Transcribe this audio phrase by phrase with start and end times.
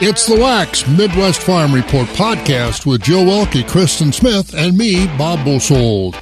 [0.00, 5.44] It's the Wax Midwest Farm Report podcast with Jill Welke, Kristen Smith, and me, Bob
[5.44, 6.14] Bosold.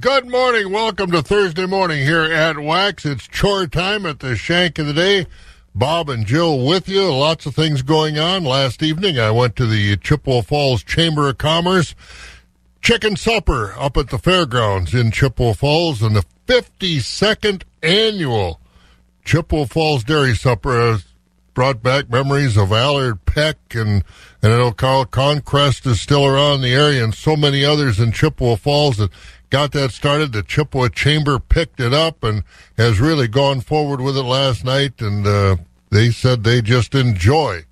[0.00, 0.70] Good morning.
[0.70, 3.04] Welcome to Thursday morning here at Wax.
[3.04, 5.26] It's chore time at the shank of the day.
[5.74, 7.12] Bob and Jill with you.
[7.12, 8.44] Lots of things going on.
[8.44, 11.96] Last evening, I went to the Chippewa Falls Chamber of Commerce
[12.80, 18.60] chicken supper up at the fairgrounds in Chippewa Falls and the 52nd annual
[19.26, 21.04] Chippewa Falls Dairy Supper has
[21.52, 24.04] brought back memories of Allard Peck and,
[24.40, 28.12] and I know Carl Conquest is still around the area and so many others in
[28.12, 29.10] Chippewa Falls that
[29.50, 30.32] got that started.
[30.32, 32.44] The Chippewa Chamber picked it up and
[32.78, 35.00] has really gone forward with it last night.
[35.00, 35.56] And uh,
[35.90, 37.64] they said they just enjoy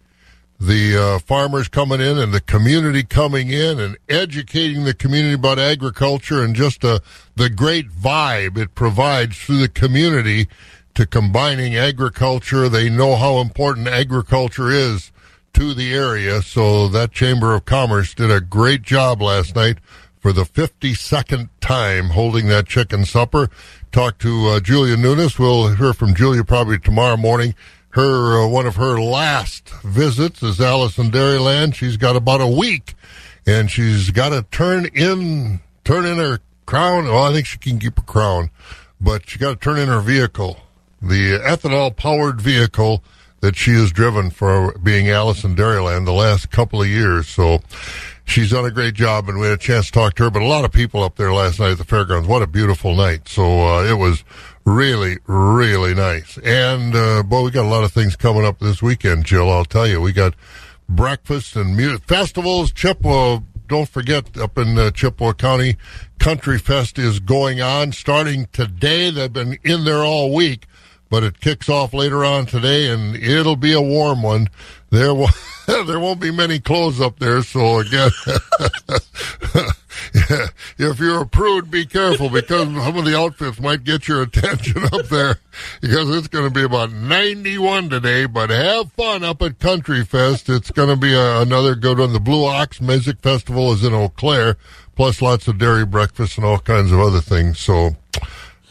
[0.59, 5.61] the uh, farmers coming in and the community coming in and educating the community about
[5.61, 6.99] agriculture and just uh,
[7.37, 10.49] the great vibe it provides through the community
[10.95, 12.69] to combining agriculture.
[12.69, 15.13] They know how important agriculture is
[15.55, 16.43] to the area.
[16.43, 19.79] So that Chamber of Commerce did a great job last night
[20.19, 23.49] for the 52nd time holding that chicken supper.
[23.93, 25.39] Talked to uh, Julia Nunes.
[25.39, 27.55] We'll hear from Julia probably tomorrow morning.
[27.91, 31.75] Her uh, one of her last visits is Alice in Dairyland.
[31.75, 32.95] She's got about a week,
[33.47, 37.05] and she's got to turn in turn in her crown.
[37.05, 38.51] Well, I think she can keep her crown,
[39.01, 40.59] but she got to turn in her vehicle
[41.09, 43.03] the ethanol powered vehicle
[43.41, 47.29] that she has driven for being Alice in Dairyland the last couple of years.
[47.29, 47.61] So
[48.25, 50.31] she's done a great job, and we had a chance to talk to her.
[50.31, 52.27] But a lot of people up there last night at the fairgrounds.
[52.27, 53.29] What a beautiful night!
[53.29, 54.25] So uh, it was
[54.65, 56.39] really, really nice.
[56.39, 59.51] And uh, boy, we got a lot of things coming up this weekend, Jill.
[59.51, 60.35] I'll tell you, we got
[60.89, 62.73] breakfast and music festivals.
[62.73, 65.77] Chippewa, don't forget, up in uh, Chippewa County,
[66.19, 69.11] Country Fest is going on starting today.
[69.11, 70.67] They've been in there all week
[71.15, 74.49] but it kicks off later on today, and it'll be a warm one.
[74.91, 75.29] There, will,
[75.87, 78.11] there won't be many clothes up there, so again,
[80.77, 84.83] if you're a prude, be careful because some of the outfits might get your attention
[84.93, 85.37] up there
[85.81, 88.27] because it's going to be about 91 today.
[88.27, 90.49] But have fun up at Country Fest.
[90.49, 92.13] It's going to be a, another good one.
[92.13, 94.57] The Blue Ox Music Festival is in Eau Claire,
[94.97, 97.61] plus lots of dairy breakfast and all kinds of other things.
[97.61, 97.95] So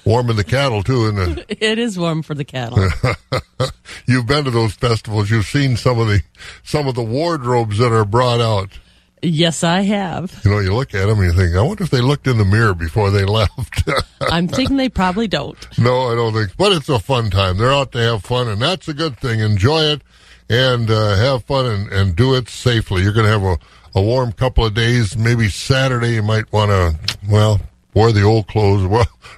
[0.05, 1.45] Warming the cattle too, isn't it?
[1.61, 2.77] it is warm for the cattle.
[4.07, 5.29] You've been to those festivals.
[5.29, 6.21] You've seen some of the
[6.63, 8.77] some of the wardrobes that are brought out.
[9.21, 10.41] Yes, I have.
[10.43, 12.37] You know, you look at them and you think, I wonder if they looked in
[12.37, 13.83] the mirror before they left.
[14.21, 15.57] I'm thinking they probably don't.
[15.79, 16.57] No, I don't think.
[16.57, 17.57] But it's a fun time.
[17.57, 19.39] They're out to have fun, and that's a good thing.
[19.39, 20.01] Enjoy it
[20.49, 23.01] and uh, have fun and, and do it safely.
[23.03, 23.57] You're going to have a,
[23.95, 25.17] a warm couple of days.
[25.17, 27.61] Maybe Saturday you might want to, well,
[27.93, 28.83] wear the old clothes,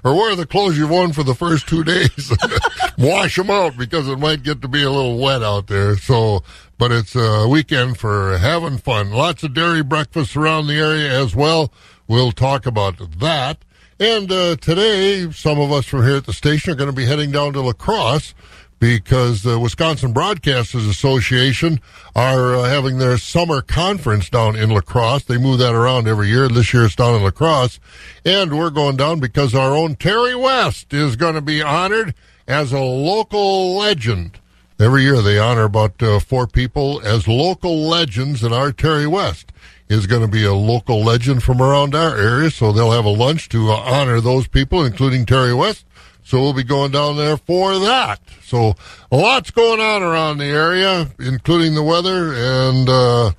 [0.03, 2.31] or wear the clothes you've worn for the first two days.
[2.97, 5.97] Wash them out because it might get to be a little wet out there.
[5.97, 6.43] So,
[6.77, 9.11] but it's a weekend for having fun.
[9.11, 11.71] Lots of dairy breakfasts around the area as well.
[12.07, 13.57] We'll talk about that.
[13.99, 17.05] And uh, today, some of us from here at the station are going to be
[17.05, 18.33] heading down to La Crosse
[18.79, 21.79] because the Wisconsin Broadcasters Association
[22.15, 25.23] are uh, having their summer conference down in La Crosse.
[25.23, 26.47] They move that around every year.
[26.47, 27.79] This year it's down in La Crosse.
[28.25, 32.13] And we're going down because our own Terry West is going to be honored
[32.47, 34.39] as a local legend.
[34.77, 39.53] Every year they honor about uh, four people as local legends, and our Terry West
[39.87, 42.51] is going to be a local legend from around our area.
[42.51, 45.85] So they'll have a lunch to uh, honor those people, including Terry West.
[46.25, 48.19] So we'll be going down there for that.
[48.41, 48.73] So
[49.11, 53.31] a lots going on around the area, including the weather, and uh,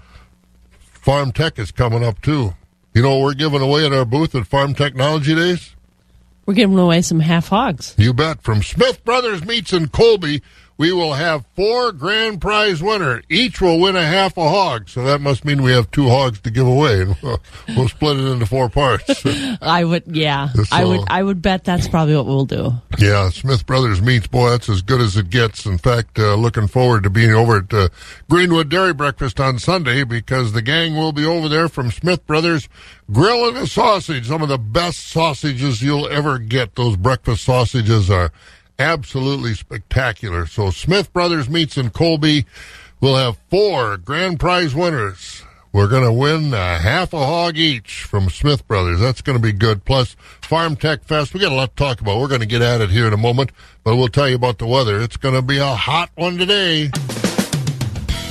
[0.78, 2.54] Farm Tech is coming up too.
[2.94, 5.74] You know, we're giving away at our booth at Farm Technology Days.
[6.46, 7.92] We're giving away some half hogs.
[7.98, 8.40] You bet.
[8.40, 10.40] From Smith Brothers Meats in Colby,
[10.78, 13.24] we will have four grand prize winners.
[13.30, 14.88] Each will win a half a hog.
[14.88, 17.02] So that must mean we have two hogs to give away.
[17.02, 17.40] And we'll,
[17.74, 19.24] we'll split it into four parts.
[19.62, 20.48] I would, yeah.
[20.48, 22.72] So, I would, I would bet that's probably what we'll do.
[22.98, 25.64] Yeah, Smith Brothers Meats, boy, that's as good as it gets.
[25.64, 27.88] In fact, uh, looking forward to being over at uh,
[28.28, 32.68] Greenwood Dairy Breakfast on Sunday because the gang will be over there from Smith Brothers
[33.10, 34.26] grilling a sausage.
[34.26, 36.74] Some of the best sausages you'll ever get.
[36.74, 38.32] Those breakfast sausages are
[38.78, 40.46] absolutely spectacular.
[40.46, 42.46] So Smith Brothers Meats in Colby
[42.98, 45.42] We'll have four grand prize winners.
[45.70, 49.00] We're going to win a half a hog each from Smith Brothers.
[49.00, 49.84] That's going to be good.
[49.84, 51.34] Plus Farm Tech Fest.
[51.34, 52.18] We got a lot to talk about.
[52.18, 53.50] We're going to get at it here in a moment,
[53.84, 54.98] but we'll tell you about the weather.
[54.98, 56.90] It's going to be a hot one today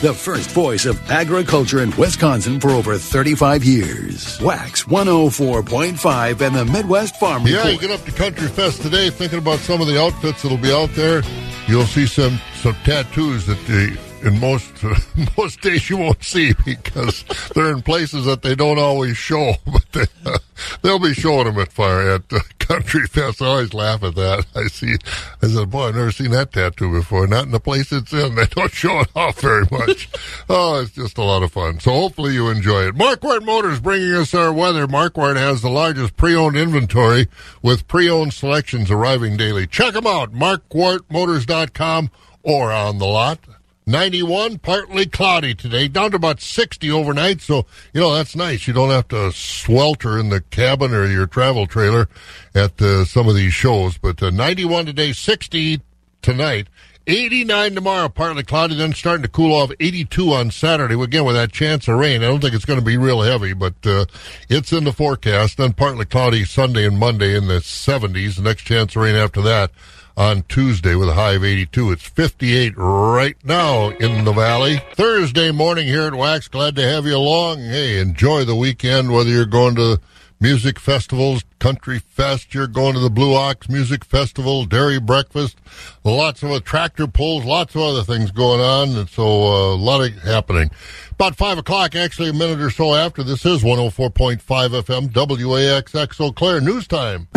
[0.01, 4.39] the first voice of agriculture in Wisconsin for over 35 years.
[4.41, 7.73] Wax 104.5 and the Midwest Farm Yeah, Report.
[7.73, 10.71] you get up to Country Fest today thinking about some of the outfits that'll be
[10.71, 11.23] out there.
[11.67, 14.71] you'll see some some tattoos that the in most
[15.37, 19.85] most days you won't see because they're in places that they don't always show, but
[19.91, 20.37] they, uh,
[20.81, 23.41] they'll be showing them at fire at uh, Country Fest.
[23.41, 24.45] I always laugh at that.
[24.55, 24.95] I see.
[25.41, 27.27] I said, "Boy, I've never seen that tattoo before.
[27.27, 28.35] Not in the place it's in.
[28.35, 30.09] They don't show it off very much.
[30.49, 31.79] oh, it's just a lot of fun.
[31.79, 32.95] So hopefully you enjoy it.
[32.95, 34.87] Marquardt Motors bringing us our weather.
[34.87, 37.27] Marquardt has the largest pre-owned inventory
[37.61, 39.67] with pre-owned selections arriving daily.
[39.67, 40.33] Check them out.
[40.33, 42.11] MarquardtMotors.com
[42.43, 43.39] or on the lot.
[43.87, 47.41] 91, partly cloudy today, down to about 60 overnight.
[47.41, 48.67] So, you know, that's nice.
[48.67, 52.09] You don't have to swelter in the cabin or your travel trailer
[52.55, 53.97] at uh, some of these shows.
[53.97, 55.81] But uh, 91 today, 60
[56.21, 56.67] tonight.
[57.07, 59.71] 89 tomorrow, partly cloudy, then starting to cool off.
[59.79, 62.23] 82 on Saturday, again with that chance of rain.
[62.23, 64.05] I don't think it's going to be real heavy, but uh,
[64.49, 65.57] it's in the forecast.
[65.57, 68.37] Then partly cloudy Sunday and Monday in the 70s.
[68.37, 69.69] The next chance of rain after that
[70.17, 71.91] on Tuesday with a high of 82.
[71.91, 74.81] It's 58 right now in the valley.
[74.93, 76.47] Thursday morning here at Wax.
[76.47, 77.59] Glad to have you along.
[77.59, 79.99] Hey, enjoy the weekend, whether you're going to
[80.39, 85.57] music festivals, country fest, you're going to the Blue Ox Music Festival, dairy breakfast,
[86.03, 88.89] lots of tractor pulls, lots of other things going on.
[88.95, 90.69] And so uh, a lot of happening.
[91.11, 96.31] About 5 o'clock, actually a minute or so after, this is 104.5 FM, WAXX Eau
[96.31, 97.27] Claire News Time.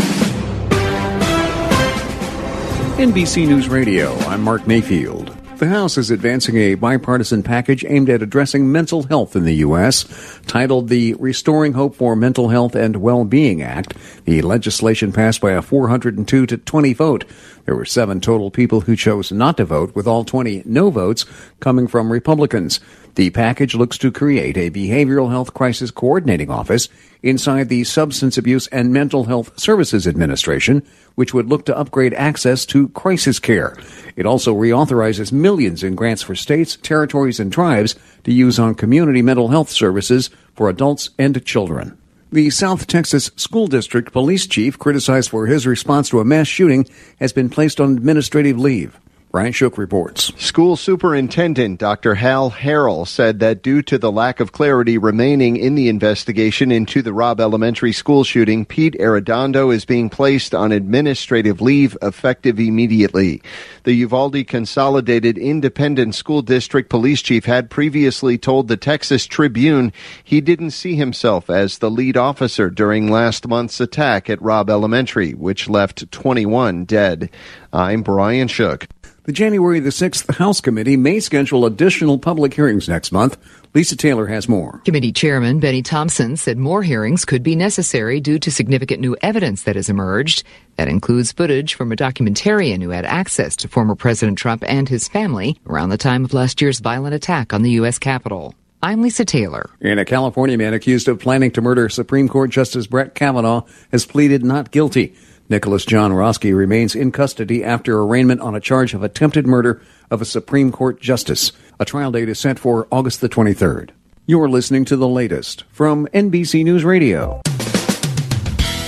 [2.98, 5.28] NBC News Radio, I'm Mark Mayfield.
[5.58, 10.40] The House is advancing a bipartisan package aimed at addressing mental health in the U.S.
[10.48, 15.62] Titled the Restoring Hope for Mental Health and Well-Being Act, the legislation passed by a
[15.62, 17.24] 402 to 20 vote.
[17.66, 21.24] There were seven total people who chose not to vote, with all 20 no votes
[21.60, 22.80] coming from Republicans.
[23.14, 26.88] The package looks to create a behavioral health crisis coordinating office
[27.22, 30.84] inside the Substance Abuse and Mental Health Services Administration,
[31.16, 33.76] which would look to upgrade access to crisis care.
[34.14, 39.22] It also reauthorizes millions in grants for states, territories, and tribes to use on community
[39.22, 41.98] mental health services for adults and children.
[42.30, 46.86] The South Texas School District police chief, criticized for his response to a mass shooting,
[47.20, 48.98] has been placed on administrative leave.
[49.30, 50.32] Brian Shook reports.
[50.42, 52.14] School Superintendent Dr.
[52.14, 57.02] Hal Harrell said that due to the lack of clarity remaining in the investigation into
[57.02, 63.42] the Robb Elementary School shooting, Pete Arredondo is being placed on administrative leave effective immediately.
[63.84, 69.92] The Uvalde Consolidated Independent School District Police Chief had previously told the Texas Tribune
[70.24, 75.32] he didn't see himself as the lead officer during last month's attack at Robb Elementary,
[75.34, 77.28] which left 21 dead.
[77.74, 78.86] I'm Brian Shook.
[79.28, 83.36] The January the 6th House Committee may schedule additional public hearings next month.
[83.74, 84.80] Lisa Taylor has more.
[84.86, 89.64] Committee Chairman Bennie Thompson said more hearings could be necessary due to significant new evidence
[89.64, 90.44] that has emerged.
[90.76, 95.08] That includes footage from a documentarian who had access to former President Trump and his
[95.08, 97.98] family around the time of last year's violent attack on the U.S.
[97.98, 98.54] Capitol.
[98.82, 99.68] I'm Lisa Taylor.
[99.82, 104.06] And a California man accused of planning to murder Supreme Court Justice Brett Kavanaugh has
[104.06, 105.14] pleaded not guilty.
[105.50, 109.80] Nicholas John Roski remains in custody after arraignment on a charge of attempted murder
[110.10, 111.52] of a Supreme Court justice.
[111.80, 113.90] A trial date is set for August the 23rd.
[114.26, 117.40] You're listening to the latest from NBC News Radio.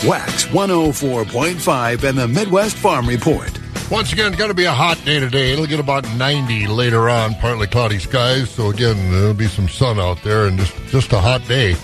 [0.06, 3.50] Wax 104.5 and the Midwest Farm Report.
[3.90, 5.52] Once again, it's going to be a hot day today.
[5.52, 8.50] It'll get about 90 later on, partly cloudy skies.
[8.50, 11.74] So again, there'll be some sun out there and just just a hot day.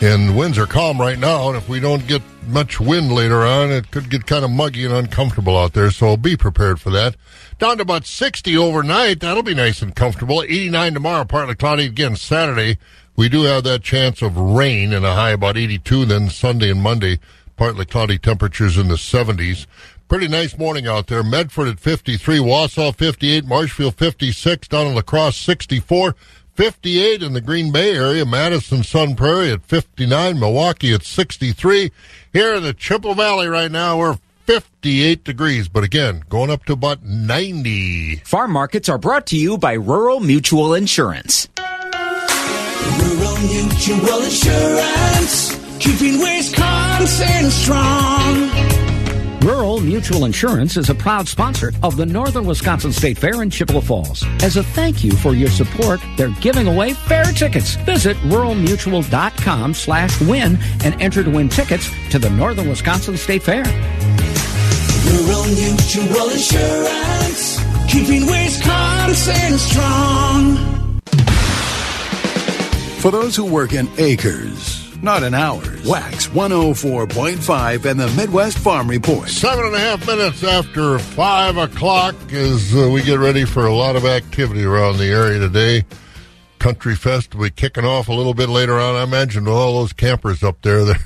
[0.00, 3.70] And winds are calm right now, and if we don't get much wind later on,
[3.70, 7.16] it could get kind of muggy and uncomfortable out there, so be prepared for that.
[7.58, 10.42] Down to about 60 overnight, that'll be nice and comfortable.
[10.42, 12.78] 89 tomorrow, partly cloudy again Saturday.
[13.16, 16.80] We do have that chance of rain and a high about 82, then Sunday and
[16.80, 17.20] Monday,
[17.56, 19.66] partly cloudy temperatures in the 70s.
[20.08, 21.22] Pretty nice morning out there.
[21.22, 26.16] Medford at 53, Wausau 58, Marshfield 56, down in La Crosse 64.
[26.54, 31.90] 58 in the Green Bay area, Madison Sun Prairie at 59, Milwaukee at 63.
[32.32, 36.74] Here in the Chippewa Valley right now, we're 58 degrees, but again, going up to
[36.74, 38.22] about 90.
[38.24, 41.48] Farm markets are brought to you by Rural Mutual Insurance.
[41.58, 48.89] Rural Mutual Insurance, keeping Wisconsin strong.
[49.42, 53.80] Rural Mutual Insurance is a proud sponsor of the Northern Wisconsin State Fair in Chippewa
[53.80, 54.22] Falls.
[54.42, 57.76] As a thank you for your support, they're giving away fair tickets.
[57.76, 63.64] Visit ruralmutual.com slash win and enter to win tickets to the Northern Wisconsin State Fair.
[65.06, 71.00] Rural Mutual Insurance, keeping Wisconsin strong.
[73.00, 75.86] For those who work in acres, not in hours.
[75.86, 79.28] Wax 104.5 and the Midwest Farm Report.
[79.28, 83.74] Seven and a half minutes after five o'clock as uh, we get ready for a
[83.74, 85.84] lot of activity around the area today.
[86.58, 88.96] Country Fest will be kicking off a little bit later on.
[88.96, 90.98] I imagine all those campers up there, they're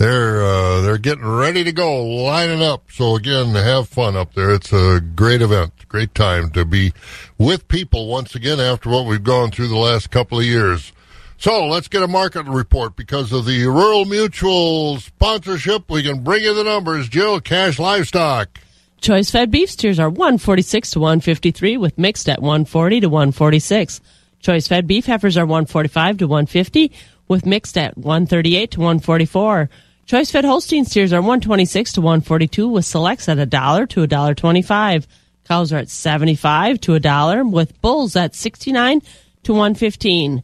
[0.00, 2.84] they're uh, they're getting ready to go, lining up.
[2.90, 4.54] So again, have fun up there.
[4.54, 6.92] It's a great event, great time to be
[7.36, 10.92] with people once again after what we've gone through the last couple of years.
[11.40, 15.90] So let's get a market report because of the Rural Mutual sponsorship.
[15.90, 17.08] We can bring you the numbers.
[17.08, 18.60] Jill, cash livestock.
[19.00, 24.02] Choice fed beef steers are 146 to 153 with mixed at 140 to 146.
[24.40, 26.92] Choice fed beef heifers are 145 to 150
[27.26, 29.70] with mixed at 138 to 144.
[30.04, 34.06] Choice fed Holstein steers are 126 to 142 with selects at a dollar to a
[34.06, 35.08] dollar 25.
[35.46, 39.00] Cows are at 75 to a dollar with bulls at 69
[39.44, 40.42] to 115.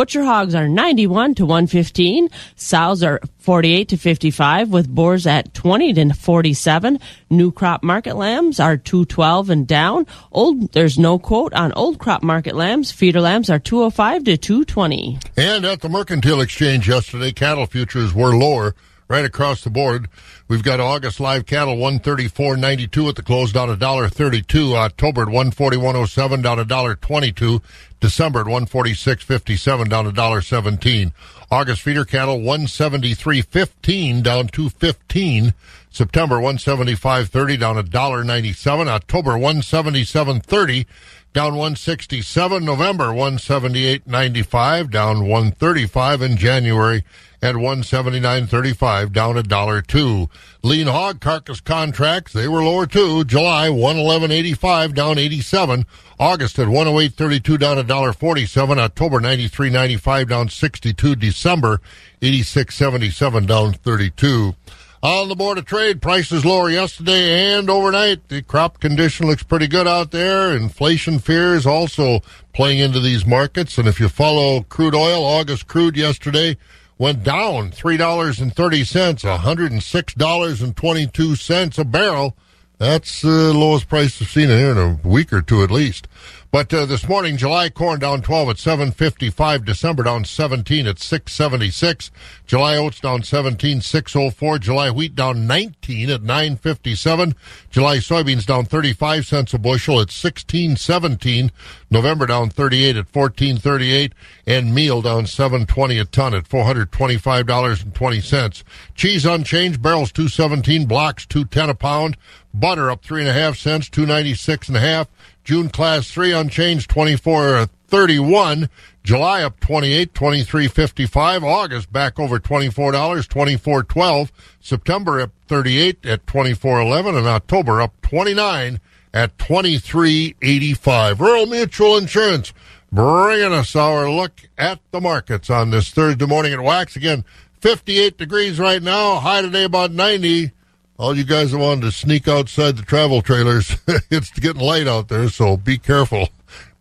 [0.00, 2.30] Butcher hogs are 91 to 115.
[2.56, 6.98] Sows are 48 to 55 with boars at 20 to 47.
[7.28, 10.06] New crop market lambs are 212 and down.
[10.32, 12.90] Old, there's no quote on old crop market lambs.
[12.90, 15.18] Feeder lambs are 205 to 220.
[15.36, 18.74] And at the Mercantile Exchange yesterday, cattle futures were lower
[19.10, 20.08] right across the board.
[20.46, 24.76] We've got August live cattle 134.92 at the close down a dollar 32.
[24.76, 27.60] October at 141.07 down a dollar 22.
[27.98, 31.12] December at 146.57 down a dollar 17.
[31.50, 35.54] August feeder cattle 173.15 down 215.
[35.90, 38.86] September 175.30 down a dollar 97.
[38.86, 40.86] October 177.30
[41.32, 42.64] down 167.
[42.64, 47.04] November 178.95 down 135 in January
[47.42, 50.28] at 179.35 down a dollar two.
[50.62, 53.24] Lean hog carcass contracts, they were lower too.
[53.24, 55.86] July 111.85 down 87.
[56.18, 58.78] August at 108.32 down a dollar 47.
[58.78, 61.16] October 93.95 down 62.
[61.16, 61.80] December
[62.20, 64.54] 86.77 down 32.
[65.02, 68.28] On the Board of Trade, prices lower yesterday and overnight.
[68.28, 70.54] The crop condition looks pretty good out there.
[70.54, 72.20] Inflation fears also
[72.52, 73.78] playing into these markets.
[73.78, 76.58] And if you follow crude oil, August crude yesterday
[77.00, 82.36] went down $3.30, a $106.22 a barrel.
[82.76, 86.06] That's the lowest price we've seen in here in a week or two at least.
[86.52, 89.64] But uh, this morning, July corn down 12 at 755.
[89.64, 92.10] December down 17 at 676.
[92.44, 94.58] July oats down 17, 604.
[94.58, 97.36] July wheat down 19 at 957.
[97.70, 101.52] July soybeans down 35 cents a bushel at 1617.
[101.88, 104.12] November down 38 at 1438.
[104.44, 108.64] And meal down 720 a ton at $425.20.
[108.96, 109.80] Cheese unchanged.
[109.80, 110.86] Barrels 217.
[110.86, 112.16] Blocks 210 a pound.
[112.52, 115.06] Butter up three and a half cents, 296 and a half.
[115.44, 118.68] June class 3 unchanged 24.31.
[119.02, 121.42] July up 28, 23.55.
[121.42, 124.30] August back over $24, 24.12.
[124.60, 128.80] September up 38 at 24.11 and October up 29
[129.12, 131.18] at 23.85.
[131.18, 132.52] Rural Mutual Insurance
[132.92, 136.96] bringing us our look at the markets on this Thursday morning at Wax.
[136.96, 137.24] Again,
[137.60, 140.52] 58 degrees right now, high today about 90
[141.00, 143.74] all you guys wanted to sneak outside the travel trailers,
[144.10, 146.28] it's getting light out there, so be careful.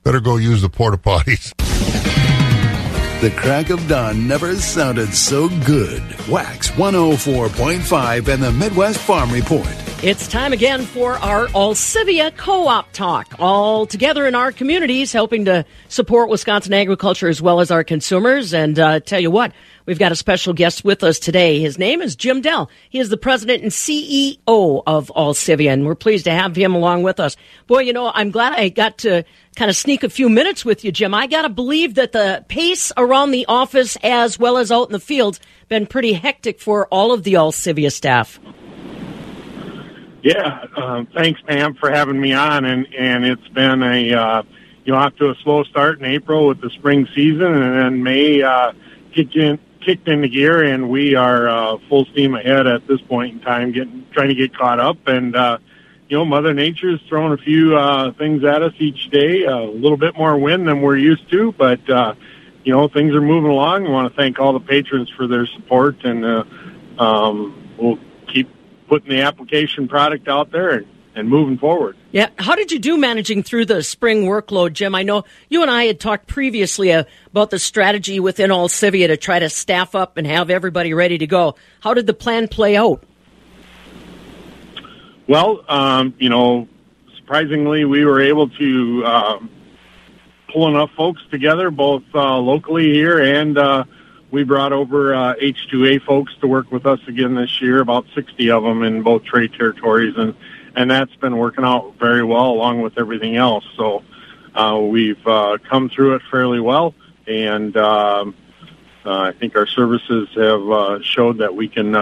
[0.04, 1.54] Better go use the porta potties.
[3.22, 6.02] The crack of dawn never sounded so good.
[6.28, 9.89] Wax 104.5 and the Midwest Farm Report.
[10.02, 13.36] It's time again for our Alcivia Co-op Talk.
[13.38, 18.54] All together in our communities, helping to support Wisconsin agriculture as well as our consumers.
[18.54, 19.52] And uh, tell you what,
[19.90, 21.60] We've got a special guest with us today.
[21.60, 22.70] His name is Jim Dell.
[22.92, 24.38] He is the president and CEO
[24.86, 27.36] of Alcivia, and we're pleased to have him along with us.
[27.66, 29.24] Boy, you know, I'm glad I got to
[29.56, 31.16] kind of sneak a few minutes with you, Jim.
[31.16, 34.92] I got to believe that the pace around the office as well as out in
[34.92, 35.40] the fields
[35.70, 38.40] been pretty hectic for all of the Alcivia staff.
[40.22, 44.44] Yeah, um, thanks, Pam, for having me on, and and it's been a uh,
[44.84, 48.04] you know off to a slow start in April with the spring season, and then
[48.04, 48.74] May uh,
[49.14, 53.36] kicked in kicked into gear, and we are uh, full steam ahead at this point
[53.36, 54.98] in time, getting trying to get caught up.
[55.08, 55.60] And uh,
[56.10, 59.44] you know, Mother Nature's throwing a few uh, things at us each day.
[59.44, 62.14] a little bit more wind than we're used to, but uh,
[62.64, 63.84] you know, things are moving along.
[63.84, 66.44] We want to thank all the patrons for their support, and uh,
[66.98, 68.50] um, we'll keep
[68.90, 71.96] putting the application product out there and, and moving forward.
[72.12, 72.30] Yeah.
[72.38, 74.96] How did you do managing through the spring workload, Jim?
[74.96, 79.40] I know you and I had talked previously about the strategy within Alcivia to try
[79.40, 81.56] to staff up and have everybody ready to go.
[81.82, 83.04] How did the plan play out?
[85.28, 86.68] Well, um, you know,
[87.18, 89.50] surprisingly, we were able to um,
[90.52, 93.84] pull enough folks together, both uh, locally here and uh,
[94.32, 98.52] we brought over uh, H2A folks to work with us again this year, about 60
[98.52, 100.36] of them in both trade territories, and
[100.76, 103.66] and that's been working out very well along with everything else.
[103.76, 104.04] So
[104.54, 106.94] uh, we've uh, come through it fairly well,
[107.26, 108.36] and um,
[109.04, 111.96] uh, I think our services have uh, showed that we can.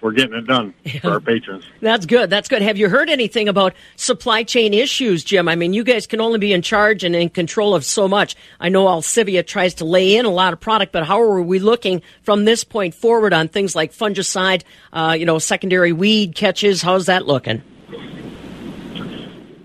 [0.00, 1.64] We're getting it done for our patrons.
[1.80, 2.30] That's good.
[2.30, 2.62] That's good.
[2.62, 5.48] Have you heard anything about supply chain issues, Jim?
[5.48, 8.36] I mean, you guys can only be in charge and in control of so much.
[8.58, 11.58] I know Alcivia tries to lay in a lot of product, but how are we
[11.58, 16.82] looking from this point forward on things like fungicide, uh, you know, secondary weed catches?
[16.82, 17.62] How's that looking?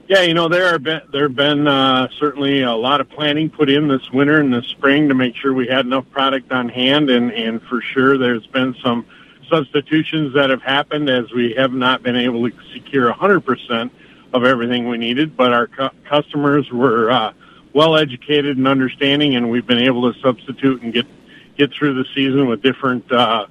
[0.07, 3.49] Yeah, you know there are been, there have been uh, certainly a lot of planning
[3.49, 6.69] put in this winter and this spring to make sure we had enough product on
[6.69, 9.07] hand, and and for sure there's been some
[9.49, 13.89] substitutions that have happened as we have not been able to secure 100%
[14.33, 17.33] of everything we needed, but our cu- customers were uh,
[17.73, 21.05] well educated and understanding, and we've been able to substitute and get
[21.57, 23.47] get through the season with different uh,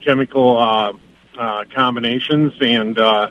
[0.00, 0.92] chemical uh,
[1.36, 3.30] uh, combinations, and uh,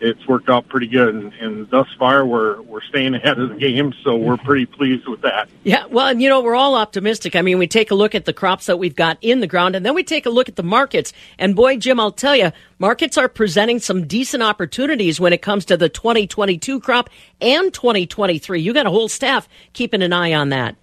[0.00, 1.14] it's worked out pretty good.
[1.14, 5.06] And, and thus far, we're we're staying ahead of the game, so we're pretty pleased
[5.06, 5.48] with that.
[5.62, 7.36] Yeah, well, and you know, we're all optimistic.
[7.36, 9.76] I mean, we take a look at the crops that we've got in the ground,
[9.76, 11.12] and then we take a look at the markets.
[11.38, 15.64] And boy, Jim, I'll tell you, markets are presenting some decent opportunities when it comes
[15.66, 18.60] to the 2022 crop and 2023.
[18.60, 20.76] You got a whole staff keeping an eye on that.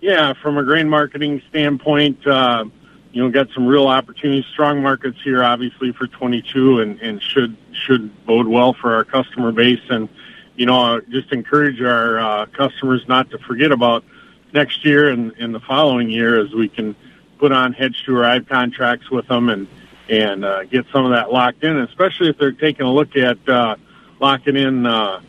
[0.00, 2.64] Yeah, from a grain marketing standpoint, uh,
[3.12, 7.56] you know, got some real opportunities, strong markets here, obviously for 22, and and should
[7.72, 9.82] should bode well for our customer base.
[9.90, 10.08] And
[10.56, 14.04] you know, just encourage our uh, customers not to forget about
[14.52, 16.94] next year and, and the following year as we can
[17.38, 19.68] put on hedge to arrive contracts with them and
[20.08, 23.48] and uh, get some of that locked in, especially if they're taking a look at
[23.48, 23.76] uh,
[24.20, 25.20] locking in, uh,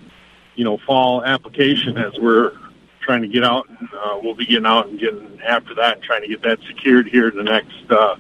[0.56, 2.54] you know, fall application as we're
[3.03, 3.67] trying to get out.
[3.69, 7.07] And, uh, we'll be getting out and getting after that trying to get that secured
[7.07, 8.15] here in the next uh,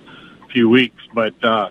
[0.51, 1.01] few weeks.
[1.13, 1.69] But uh,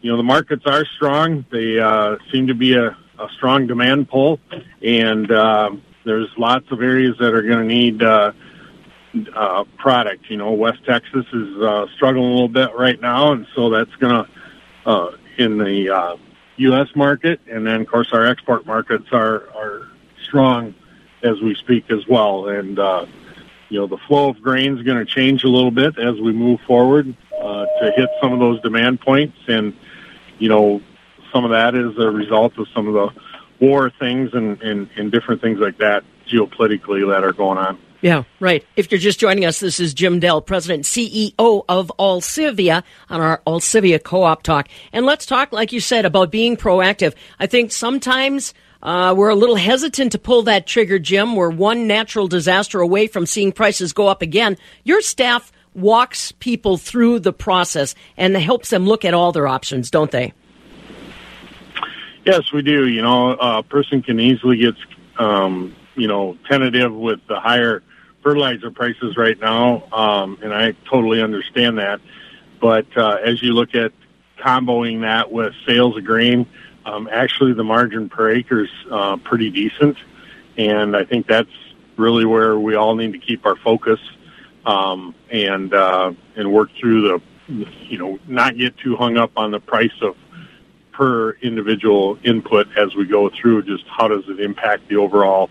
[0.00, 1.44] you know, the markets are strong.
[1.50, 4.40] They uh, seem to be a, a strong demand pull,
[4.82, 5.70] and uh,
[6.04, 8.02] there's lots of areas that are going to need.
[8.02, 8.32] Uh,
[9.36, 10.28] uh, product.
[10.28, 13.94] You know, West Texas is uh, struggling a little bit right now, and so that's
[14.00, 14.30] going to
[14.86, 16.16] uh, in the uh,
[16.56, 16.88] U.S.
[16.94, 19.88] market, and then of course our export markets are are
[20.22, 20.74] strong
[21.24, 22.48] as we speak as well.
[22.48, 23.06] And uh,
[23.68, 26.32] you know, the flow of grain is going to change a little bit as we
[26.32, 29.74] move forward uh, to hit some of those demand points, and
[30.38, 30.80] you know,
[31.32, 33.20] some of that is a result of some of the
[33.60, 37.78] war things and, and, and different things like that geopolitically that are going on.
[38.00, 38.66] Yeah, right.
[38.76, 43.40] If you're just joining us, this is Jim Dell, President CEO of Alcivia on our
[43.46, 44.68] Alcivia Co-op Talk.
[44.92, 47.14] And let's talk, like you said, about being proactive.
[47.38, 48.52] I think sometimes
[48.84, 51.34] uh, we're a little hesitant to pull that trigger, Jim.
[51.34, 54.58] We're one natural disaster away from seeing prices go up again.
[54.84, 59.90] Your staff walks people through the process and helps them look at all their options,
[59.90, 60.32] don't they?
[62.26, 62.86] Yes, we do.
[62.86, 64.74] You know, a person can easily get,
[65.18, 67.82] um, you know, tentative with the higher
[68.22, 72.00] fertilizer prices right now, um, and I totally understand that.
[72.60, 73.92] But uh, as you look at
[74.38, 76.46] comboing that with sales of grain,
[76.86, 79.96] um, actually the margin per acre is uh, pretty decent,
[80.56, 81.50] and I think that's
[81.96, 84.00] really where we all need to keep our focus
[84.66, 89.50] um, and uh, and work through the, you know, not get too hung up on
[89.50, 90.16] the price of
[90.92, 93.62] per individual input as we go through.
[93.62, 95.50] Just how does it impact the overall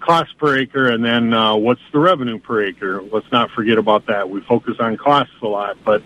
[0.00, 3.02] cost per acre, and then uh, what's the revenue per acre?
[3.02, 4.28] Let's not forget about that.
[4.28, 6.02] We focus on costs a lot, but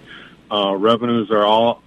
[0.50, 1.83] uh, revenues are all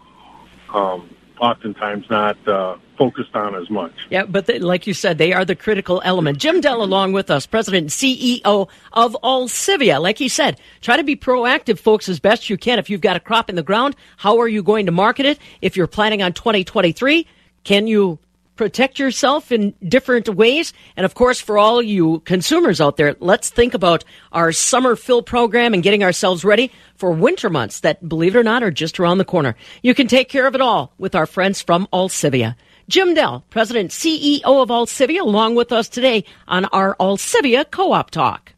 [0.73, 1.09] um,
[1.41, 3.91] oftentimes not uh, focused on as much.
[4.09, 6.37] Yeah, but like you said, they are the critical element.
[6.37, 9.99] Jim Dell, along with us, President and CEO of Alcivia.
[9.99, 12.77] Like he said, try to be proactive, folks, as best you can.
[12.77, 15.39] If you've got a crop in the ground, how are you going to market it?
[15.61, 17.25] If you're planning on 2023,
[17.63, 18.19] can you
[18.61, 20.71] protect yourself in different ways.
[20.95, 25.23] And of course, for all you consumers out there, let's think about our summer fill
[25.23, 28.99] program and getting ourselves ready for winter months that, believe it or not, are just
[28.99, 29.55] around the corner.
[29.81, 32.55] You can take care of it all with our friends from Alcivia.
[32.87, 38.53] Jim Dell, President CEO of Alcivia, along with us today on our Alcivia Co-op Talk.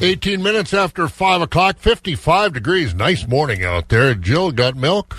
[0.00, 2.94] 18 minutes after 5 o'clock, 55 degrees.
[2.94, 4.14] Nice morning out there.
[4.14, 5.18] Jill, got milk?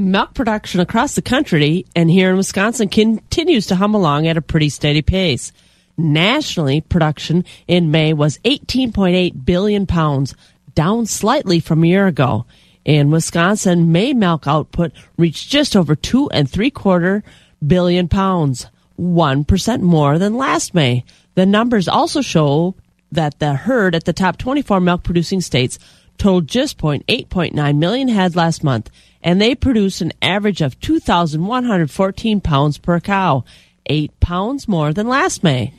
[0.00, 4.42] Milk production across the country and here in Wisconsin continues to hum along at a
[4.42, 5.52] pretty steady pace.
[5.98, 10.34] Nationally, production in May was 18.8 billion pounds,
[10.74, 12.46] down slightly from a year ago.
[12.84, 17.22] In Wisconsin, May milk output reached just over two and three quarter
[17.64, 18.66] billion pounds,
[18.98, 21.04] 1% more than last May.
[21.34, 22.74] The numbers also show
[23.12, 25.78] that the herd at the top 24 milk producing states
[26.16, 28.90] totaled just 0.8.9 million head last month,
[29.22, 33.44] and they produced an average of 2,114 pounds per cow,
[33.86, 35.74] eight pounds more than last May.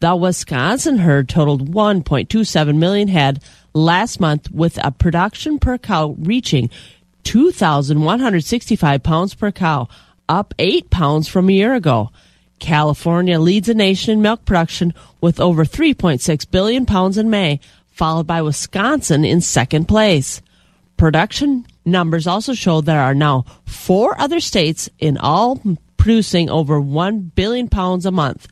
[0.00, 6.70] The Wisconsin herd totaled 1.27 million head last month with a production per cow reaching
[7.24, 9.88] 2,165 pounds per cow,
[10.28, 12.10] up eight pounds from a year ago.
[12.58, 18.26] California leads the nation in milk production with over 3.6 billion pounds in May, followed
[18.26, 20.40] by Wisconsin in second place.
[20.96, 25.60] Production numbers also show there are now four other states in all
[25.96, 28.48] producing over 1 billion pounds a month.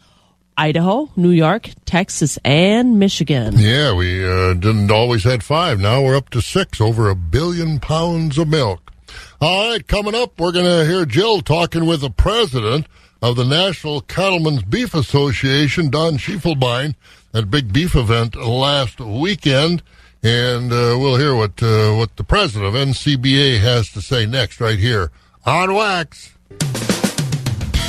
[0.56, 3.54] Idaho, New York, Texas, and Michigan.
[3.56, 5.80] Yeah, we uh, didn't always had five.
[5.80, 8.92] Now we're up to six, over a billion pounds of milk.
[9.40, 12.86] All right, coming up, we're going to hear Jill talking with the president
[13.20, 16.94] of the National Cattlemen's Beef Association, Don Schiefelbein,
[17.32, 19.82] at big beef event last weekend.
[20.24, 24.58] And uh, we'll hear what uh, what the president of NCBA has to say next,
[24.58, 25.12] right here
[25.44, 26.32] on Wax.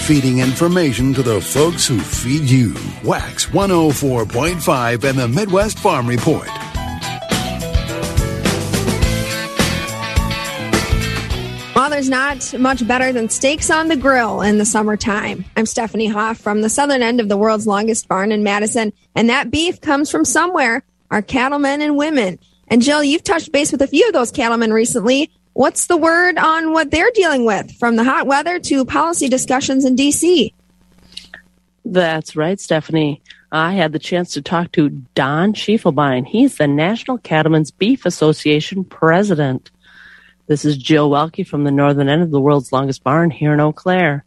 [0.06, 2.76] Feeding information to the folks who feed you.
[3.06, 6.50] Wax 104.5 and the Midwest Farm Report.
[11.74, 15.46] Well, there's not much better than steaks on the grill in the summertime.
[15.56, 19.30] I'm Stephanie Hoff from the southern end of the world's longest barn in Madison, and
[19.30, 20.84] that beef comes from somewhere
[21.16, 22.38] our cattlemen and women.
[22.68, 25.32] And Jill, you've touched base with a few of those cattlemen recently.
[25.54, 29.86] What's the word on what they're dealing with from the hot weather to policy discussions
[29.86, 30.54] in D.C.?
[31.86, 33.22] That's right, Stephanie.
[33.50, 36.28] I had the chance to talk to Don Schiefelbein.
[36.28, 39.72] He's the National Cattlemen's Beef Association president.
[40.48, 43.62] This is Jill Welke from the northern end of the world's longest barn here in
[43.62, 44.26] Eau Claire.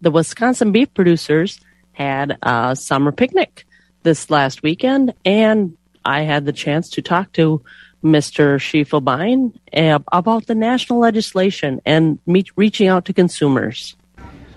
[0.00, 1.60] The Wisconsin beef producers
[1.92, 3.64] had a summer picnic
[4.02, 7.62] this last weekend, and I had the chance to talk to
[8.04, 8.60] Mr.
[8.60, 13.96] Schiefelbein eh, about the national legislation and meet, reaching out to consumers.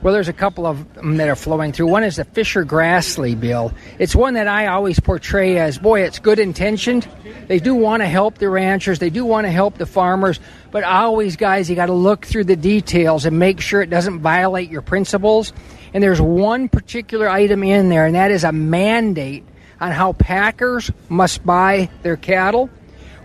[0.01, 1.87] Well, there's a couple of them that are flowing through.
[1.87, 3.73] One is the Fischer Grassley bill.
[3.97, 7.05] It's one that I always portray as, boy, it's good intentioned.
[7.47, 10.39] They do want to help the ranchers, they do want to help the farmers,
[10.71, 14.19] but always, guys, you got to look through the details and make sure it doesn't
[14.19, 15.51] violate your principles.
[15.93, 19.43] And there's one particular item in there, and that is a mandate
[19.79, 22.69] on how packers must buy their cattle.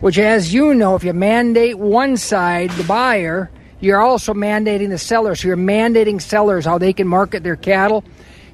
[0.00, 4.98] Which, as you know, if you mandate one side, the buyer, you're also mandating the
[4.98, 5.34] seller.
[5.34, 8.04] So you're mandating sellers how they can market their cattle.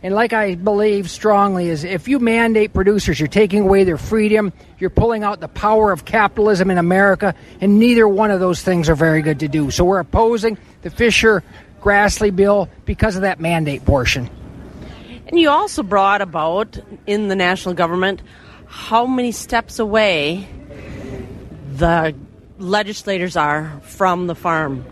[0.03, 4.53] And like I believe strongly is if you mandate producers, you're taking away their freedom,
[4.79, 8.89] you're pulling out the power of capitalism in America, and neither one of those things
[8.89, 9.71] are very good to do.
[9.71, 11.43] So we're opposing the Fischer
[11.83, 14.31] Grassley bill because of that mandate portion.
[15.31, 18.21] And you also brought about in the national government
[18.67, 20.49] how many steps away
[21.77, 22.17] the
[22.59, 24.85] legislators are from the farm.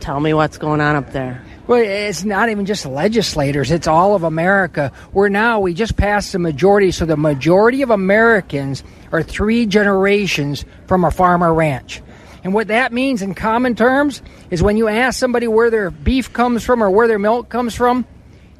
[0.00, 1.44] Tell me what's going on up there.
[1.66, 4.92] Well, it's not even just legislators, it's all of America.
[5.12, 10.64] We're now, we just passed the majority, so the majority of Americans are three generations
[10.86, 12.02] from a farm or ranch.
[12.42, 16.32] And what that means in common terms is when you ask somebody where their beef
[16.32, 18.06] comes from or where their milk comes from,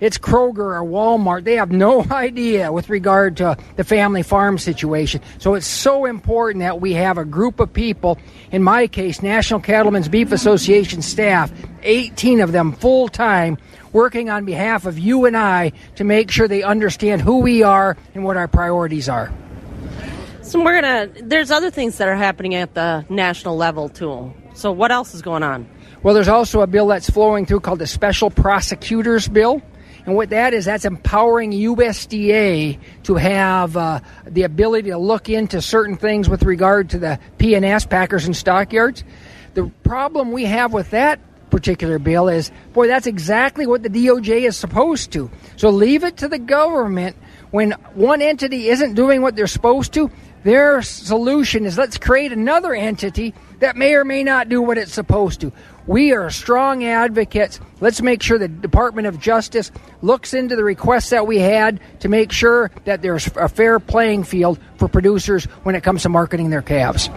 [0.02, 1.44] it's Kroger or Walmart.
[1.44, 5.22] They have no idea with regard to the family farm situation.
[5.38, 8.18] So it's so important that we have a group of people,
[8.50, 11.52] in my case, National Cattlemen's Beef Association staff,
[11.84, 13.58] 18 of them full time,
[13.92, 17.96] working on behalf of you and I to make sure they understand who we are
[18.12, 19.32] and what our priorities are.
[20.42, 21.08] So we're gonna.
[21.22, 24.34] There's other things that are happening at the national level too.
[24.54, 25.68] So what else is going on?
[26.02, 29.62] Well, there's also a bill that's flowing through called the Special Prosecutors Bill.
[30.04, 35.62] And what that is, that's empowering USDA to have uh, the ability to look into
[35.62, 39.04] certain things with regard to the PNS, Packers and Stockyards.
[39.54, 44.48] The problem we have with that particular bill is, boy, that's exactly what the DOJ
[44.48, 45.30] is supposed to.
[45.56, 47.16] So leave it to the government
[47.50, 50.10] when one entity isn't doing what they're supposed to.
[50.42, 54.92] Their solution is let's create another entity that may or may not do what it's
[54.92, 55.52] supposed to.
[55.86, 57.60] We are strong advocates.
[57.80, 59.70] Let's make sure the Department of Justice
[60.00, 64.24] looks into the requests that we had to make sure that there's a fair playing
[64.24, 67.08] field for producers when it comes to marketing their calves.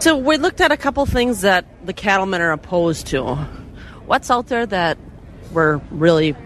[0.00, 3.34] So we looked at a couple things that the cattlemen are opposed to.
[4.04, 4.98] What's out there that
[5.52, 6.36] we're really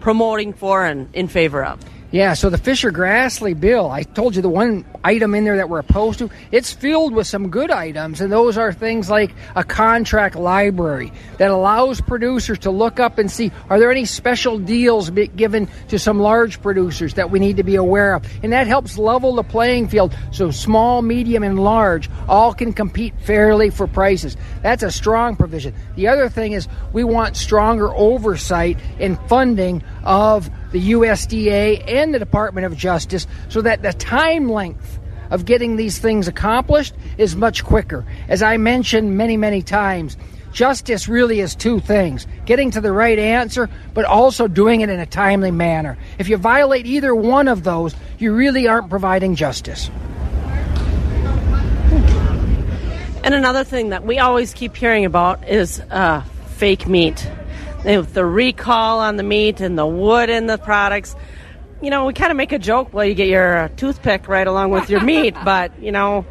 [0.00, 1.78] promoting for and in favor of?
[2.16, 5.68] Yeah, so the Fischer Grassley bill, I told you the one item in there that
[5.68, 9.62] we're opposed to, it's filled with some good items, and those are things like a
[9.62, 15.10] contract library that allows producers to look up and see are there any special deals
[15.10, 18.24] given to some large producers that we need to be aware of.
[18.42, 23.12] And that helps level the playing field so small, medium, and large all can compete
[23.20, 24.38] fairly for prices.
[24.62, 25.74] That's a strong provision.
[25.96, 32.18] The other thing is we want stronger oversight and funding of the USDA and the
[32.18, 34.98] Department of Justice so that the time length
[35.30, 38.04] of getting these things accomplished is much quicker.
[38.28, 40.18] As I mentioned many, many times,
[40.52, 45.00] justice really is two things getting to the right answer, but also doing it in
[45.00, 45.96] a timely manner.
[46.18, 49.90] If you violate either one of those, you really aren't providing justice.
[53.24, 56.20] And another thing that we always keep hearing about is uh,
[56.58, 57.26] fake meat.
[57.86, 61.14] The recall on the meat and the wood in the products.
[61.80, 64.70] You know, we kind of make a joke, well, you get your toothpick right along
[64.70, 66.26] with your meat, but, you know,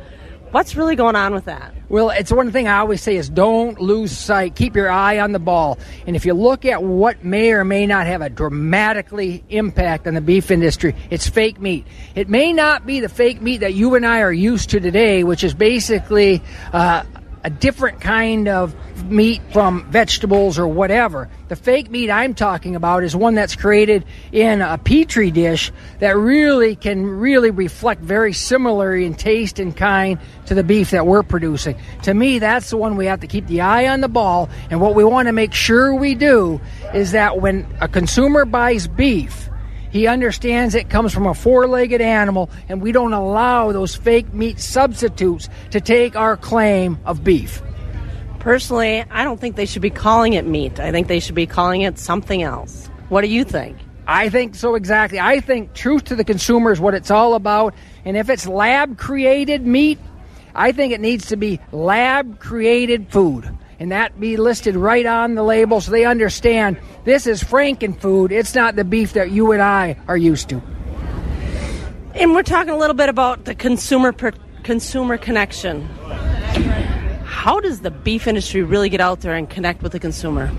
[0.51, 1.73] what's really going on with that?
[1.87, 4.55] Well, it's one thing I always say is don't lose sight.
[4.55, 5.77] Keep your eye on the ball.
[6.05, 10.13] And if you look at what may or may not have a dramatically impact on
[10.13, 11.87] the beef industry, it's fake meat.
[12.15, 15.23] It may not be the fake meat that you and I are used to today,
[15.23, 16.41] which is basically
[16.73, 17.03] uh,
[17.45, 21.29] a different kind of meat from vegetables or whatever.
[21.47, 26.17] The fake meat I'm talking about is one that's created in a petri dish that
[26.17, 31.21] really can really reflect very similarly in taste and kind to the beef that we're
[31.21, 31.77] producing.
[32.01, 34.49] To me, that's the one we have to keep the eye on the ball.
[34.71, 36.60] And what we want to make sure we do
[36.95, 39.51] is that when a consumer buys beef,
[39.95, 44.34] he understands it comes from a four legged animal, and we don't allow those fake
[44.34, 47.62] meat substitutes to take our claim of beef.
[48.39, 50.81] Personally, I don't think they should be calling it meat.
[50.81, 52.88] I think they should be calling it something else.
[53.08, 53.77] What do you think?
[54.05, 55.19] I think so exactly.
[55.19, 57.73] I think truth to the consumer is what it's all about.
[58.03, 59.97] And if it's lab created meat,
[60.53, 65.35] I think it needs to be lab created food and that be listed right on
[65.35, 68.31] the label so they understand this is Frankenfood.
[68.31, 70.61] It's not the beef that you and I are used to.
[72.13, 74.31] And we're talking a little bit about the consumer per,
[74.63, 75.81] consumer connection.
[77.25, 80.51] How does the beef industry really get out there and connect with the consumer?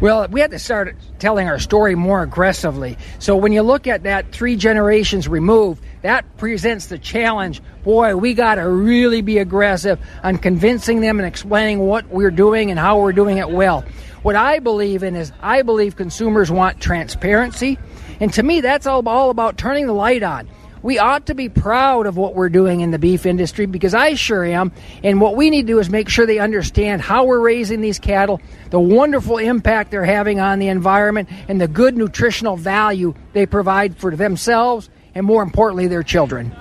[0.00, 2.96] Well, we had to start telling our story more aggressively.
[3.18, 7.60] So when you look at that three generations removed, that presents the challenge.
[7.84, 12.70] Boy, we got to really be aggressive on convincing them and explaining what we're doing
[12.70, 13.84] and how we're doing it well.
[14.22, 17.78] What I believe in is I believe consumers want transparency.
[18.20, 20.48] And to me, that's all, all about turning the light on
[20.82, 24.14] we ought to be proud of what we're doing in the beef industry because I
[24.14, 24.72] sure am.
[25.02, 27.98] And what we need to do is make sure they understand how we're raising these
[27.98, 28.40] cattle,
[28.70, 33.96] the wonderful impact they're having on the environment, and the good nutritional value they provide
[33.96, 36.54] for themselves and, more importantly, their children.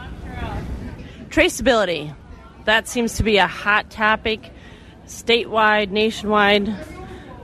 [1.29, 2.13] Traceability.
[2.65, 4.51] That seems to be a hot topic
[5.05, 6.67] statewide, nationwide.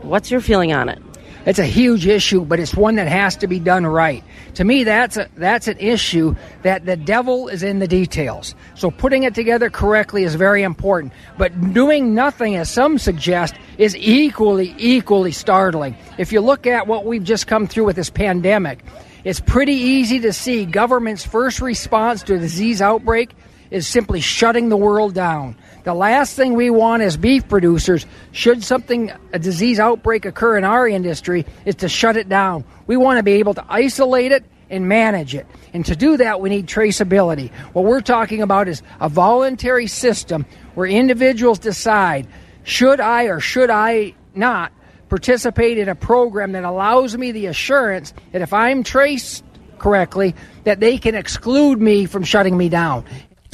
[0.01, 1.01] What's your feeling on it?
[1.45, 4.23] It's a huge issue, but it's one that has to be done right.
[4.55, 8.55] To me, that's a, that's an issue that the devil is in the details.
[8.73, 11.13] So putting it together correctly is very important.
[11.37, 15.95] But doing nothing, as some suggest, is equally equally startling.
[16.17, 18.83] If you look at what we've just come through with this pandemic,
[19.23, 23.35] it's pretty easy to see government's first response to a disease outbreak
[23.71, 25.55] is simply shutting the world down.
[25.83, 30.63] The last thing we want as beef producers, should something, a disease outbreak occur in
[30.63, 32.63] our industry, is to shut it down.
[32.87, 35.45] We want to be able to isolate it and manage it.
[35.73, 37.51] And to do that, we need traceability.
[37.73, 42.27] What we're talking about is a voluntary system where individuals decide
[42.63, 44.71] should I or should I not
[45.09, 49.43] participate in a program that allows me the assurance that if I'm traced
[49.77, 53.05] correctly, that they can exclude me from shutting me down.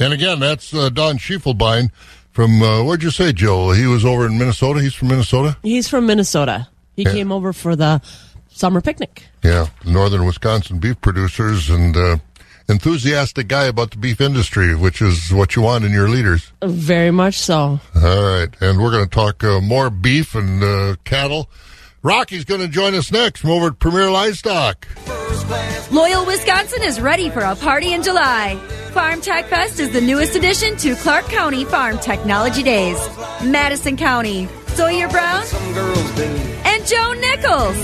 [0.02, 1.90] And again, that's uh, Don Schiefelbein
[2.32, 3.70] from uh, where'd you say, Joe?
[3.70, 4.80] He was over in Minnesota.
[4.80, 5.56] He's from Minnesota.
[5.62, 6.68] He's from Minnesota.
[6.96, 7.12] He yeah.
[7.12, 8.02] came over for the
[8.48, 9.24] summer picnic.
[9.44, 12.16] Yeah, northern Wisconsin beef producers and uh,
[12.68, 16.52] enthusiastic guy about the beef industry, which is what you want in your leaders.
[16.62, 17.80] Very much so.
[17.94, 21.48] All right, and we're going to talk uh, more beef and uh, cattle.
[22.02, 24.86] Rocky's going to join us next from over at Premier Livestock.
[25.92, 28.56] Loyal, Wisconsin is ready for a party in July.
[28.92, 32.98] Farm Tech Fest is the newest addition to Clark County Farm Technology Days.
[33.44, 35.44] Madison County, Sawyer Brown,
[36.64, 37.76] and Joe Nichols.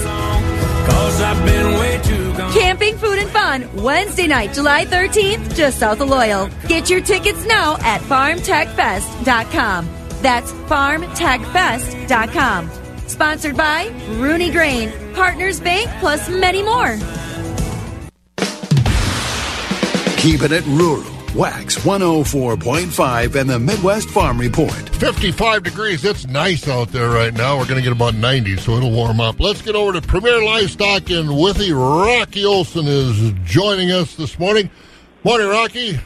[2.54, 6.48] Camping, food, and fun, Wednesday night, July 13th, just south of Loyal.
[6.66, 9.88] Get your tickets now at farmtechfest.com.
[10.22, 12.87] That's farmtechfest.com.
[13.08, 16.96] Sponsored by Rooney Grain, Partners Bank, plus many more.
[20.18, 21.04] Keeping it rural.
[21.34, 24.72] Wax 104.5 and the Midwest Farm Report.
[24.72, 26.04] 55 degrees.
[26.04, 27.58] It's nice out there right now.
[27.58, 29.38] We're going to get about 90, so it'll warm up.
[29.38, 31.72] Let's get over to Premier Livestock in Withee.
[31.72, 34.70] Rocky Olson is joining us this morning.
[35.22, 36.00] Morning, Rocky.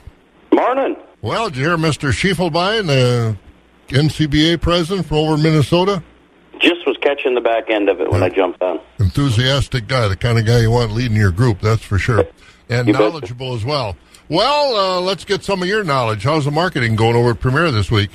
[0.52, 0.96] Morning.
[1.22, 2.10] Well, did you hear Mr.
[2.10, 3.36] Schiefelbein, the
[3.88, 6.02] NCBA president from over in Minnesota?
[6.62, 8.80] Just was catching the back end of it when I jumped on.
[9.00, 12.24] Enthusiastic guy, the kind of guy you want leading your group, that's for sure.
[12.68, 13.96] And You knowledgeable as well.
[14.30, 16.22] Well, uh, let's get some of your knowledge.
[16.22, 18.08] How's the marketing going over at Premier this week?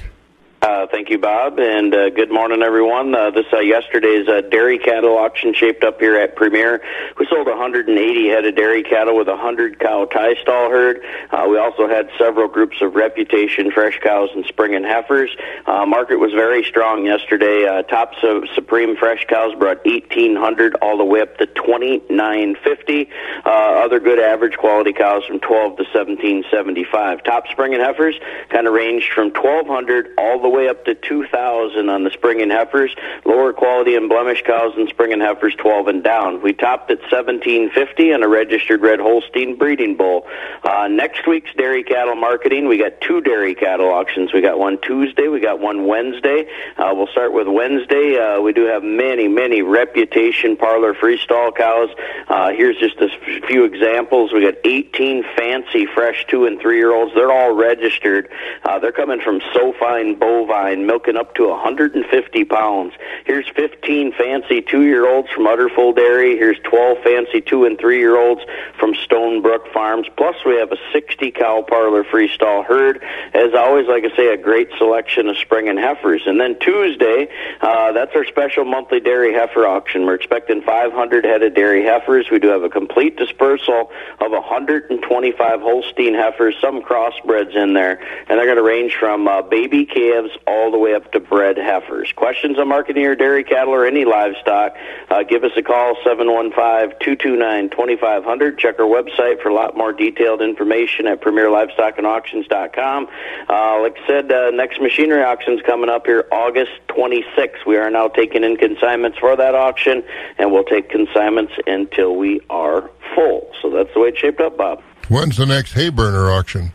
[0.59, 3.13] Uh, thank you, Bob, and uh, good morning, everyone.
[3.13, 6.81] Uh, this uh, yesterday's uh, dairy cattle auction shaped up here at Premier.
[7.19, 11.03] We sold 180 head of dairy cattle with a 100 cow tie stall herd.
[11.29, 15.29] Uh, we also had several groups of reputation fresh cows and spring and heifers.
[15.67, 17.67] Uh, market was very strong yesterday.
[17.67, 23.09] Uh, top su- supreme fresh cows brought 1,800 all the way up to 2950.
[23.45, 27.23] Uh, other good average quality cows from 12 to 1775.
[27.23, 28.15] Top spring and heifers
[28.49, 32.51] kind of ranged from 1200 all the way up to 2000 on the spring and
[32.51, 32.95] heifers.
[33.25, 36.41] Lower quality and blemish cows and spring and heifers 12 and down.
[36.41, 40.25] We topped at 1750 on a registered red Holstein breeding bull.
[40.63, 44.33] Uh, next week's dairy cattle marketing, we got two dairy cattle auctions.
[44.33, 46.47] We got one Tuesday, we got one Wednesday.
[46.77, 48.17] Uh, we'll start with Wednesday.
[48.17, 51.89] Uh, we do have many, many reputation parlor freestall cows.
[52.27, 53.09] Uh, here's just a
[53.47, 54.33] few examples.
[54.33, 57.13] We got 18 fancy fresh two and three year olds.
[57.13, 58.29] They're all registered.
[58.63, 62.93] Uh, they're coming from Sofine Bovine, milking up to 150 pounds.
[63.25, 66.37] Here's 15 fancy two year olds from Utterfull Dairy.
[66.37, 68.41] Here's 12 fancy two and three year olds
[68.79, 70.07] from Stonebrook Farms.
[70.15, 73.03] Plus, we have a 60 cow parlor freestall herd.
[73.33, 76.21] As always, like I say, a great selection of spring and heifers.
[76.27, 77.29] And then Tuesday,
[77.61, 80.05] uh, that's our special monthly dairy heifer auction.
[80.05, 82.29] We're expecting 500 head of dairy heifers.
[82.29, 88.37] We do have a complete dispersal of 125 Holstein heifers, some crossbreds in there, and
[88.37, 92.13] they're going to range from uh, baby calves all the way up to bred heifers.
[92.13, 94.75] Questions on marketing your dairy cattle or any livestock?
[95.09, 98.57] Uh, give us a call 715-229-2500.
[98.57, 103.07] Check our website for a lot more detailed information at premierlivestockandauctions.com.
[103.49, 107.65] Uh, like I said, uh, next machinery auction's coming up here August 26th.
[107.65, 110.03] We are now taking in consignments for that auction,
[110.37, 113.51] and we'll take consignments until we are full.
[113.61, 114.81] So that's the way it's shaped up, Bob.
[115.09, 116.73] When's the next hay burner auction?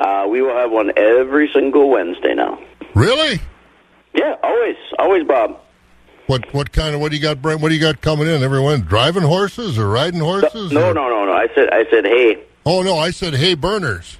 [0.00, 2.58] Uh, we will have one every single Wednesday now.
[2.94, 3.38] Really?
[4.14, 5.60] Yeah, always, always, Bob.
[6.26, 7.42] What what kind of what do you got?
[7.42, 7.60] Brent?
[7.60, 8.42] What do you got coming in?
[8.42, 10.70] Everyone driving horses or riding horses?
[10.72, 11.32] No, or- no, no, no.
[11.32, 12.42] I said, I said, hey.
[12.64, 14.16] Oh no, I said hey burners.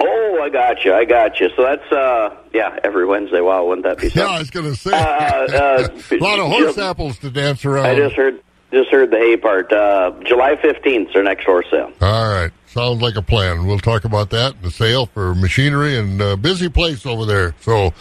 [0.00, 0.94] Oh, I got you.
[0.94, 1.48] I got you.
[1.56, 3.40] So that's uh, yeah, every Wednesday.
[3.40, 4.34] Wow, wouldn't that be Yeah, something?
[4.34, 7.86] I was going to say Uh, uh, a lot of horse apples to dance around.
[7.86, 8.40] I just heard
[8.72, 9.72] just heard the hay part.
[9.72, 11.92] Uh, July fifteenth is our next horse sale.
[12.00, 13.66] All right, sounds like a plan.
[13.66, 14.60] We'll talk about that.
[14.62, 17.54] The sale for machinery and uh, busy place over there.
[17.60, 17.92] So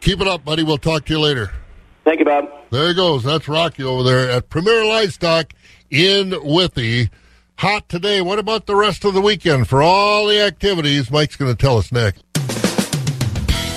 [0.00, 0.62] keep it up, buddy.
[0.62, 1.50] We'll talk to you later.
[2.04, 2.48] Thank you, Bob.
[2.70, 3.22] There he goes.
[3.22, 5.52] That's Rocky over there at Premier Livestock
[5.90, 7.10] in Withee.
[7.58, 8.20] Hot today.
[8.20, 11.10] What about the rest of the weekend for all the activities?
[11.12, 12.24] Mike's going to tell us next.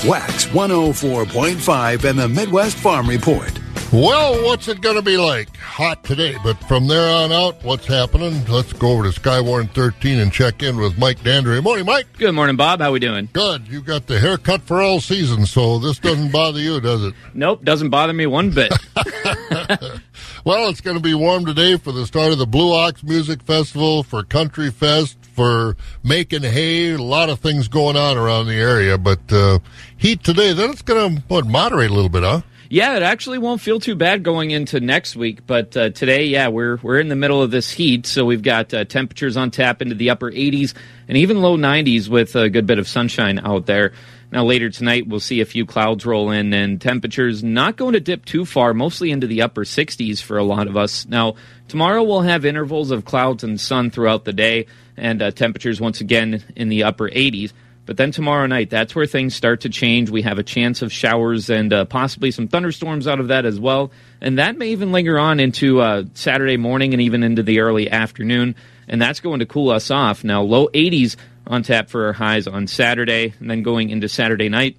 [0.08, 3.52] Wax 104.5 and the Midwest Farm Report.
[3.96, 5.56] Well, what's it going to be like?
[5.56, 8.44] Hot today, but from there on out, what's happening?
[8.46, 11.64] Let's go over to Skywarn 13 and check in with Mike Dandry.
[11.64, 12.06] Morning, Mike.
[12.18, 12.82] Good morning, Bob.
[12.82, 13.30] How we doing?
[13.32, 13.70] Good.
[13.70, 17.14] You got the haircut for all season, so this doesn't bother you, does it?
[17.34, 18.74] Nope, doesn't bother me one bit.
[20.46, 23.42] Well, it's going to be warm today for the start of the Blue Ox Music
[23.42, 26.92] Festival, for Country Fest, for making hay.
[26.92, 29.58] A lot of things going on around the area, but uh,
[29.98, 30.54] heat today.
[30.54, 32.42] Then it's going to what moderate a little bit, huh?
[32.76, 36.50] Yeah, it actually won't feel too bad going into next week, but uh, today, yeah,
[36.50, 39.82] we're we're in the middle of this heat, so we've got uh, temperatures on tap
[39.82, 40.74] into the upper 80s
[41.08, 43.94] and even low 90s with a good bit of sunshine out there.
[44.30, 48.02] Now later tonight, we'll see a few clouds roll in, and temperatures not going to
[48.02, 51.06] dip too far, mostly into the upper 60s for a lot of us.
[51.08, 51.36] Now
[51.70, 54.66] tomorrow we'll have intervals of clouds and sun throughout the day,
[54.98, 57.54] and uh, temperatures once again in the upper 80s.
[57.86, 60.10] But then tomorrow night, that's where things start to change.
[60.10, 63.60] We have a chance of showers and uh, possibly some thunderstorms out of that as
[63.60, 63.92] well.
[64.22, 67.90] And that may even linger on into uh, Saturday morning and even into the early
[67.90, 68.56] afternoon.
[68.88, 70.24] And that's going to cool us off.
[70.24, 73.34] Now, low 80s on tap for our highs on Saturday.
[73.40, 74.78] And then going into Saturday night,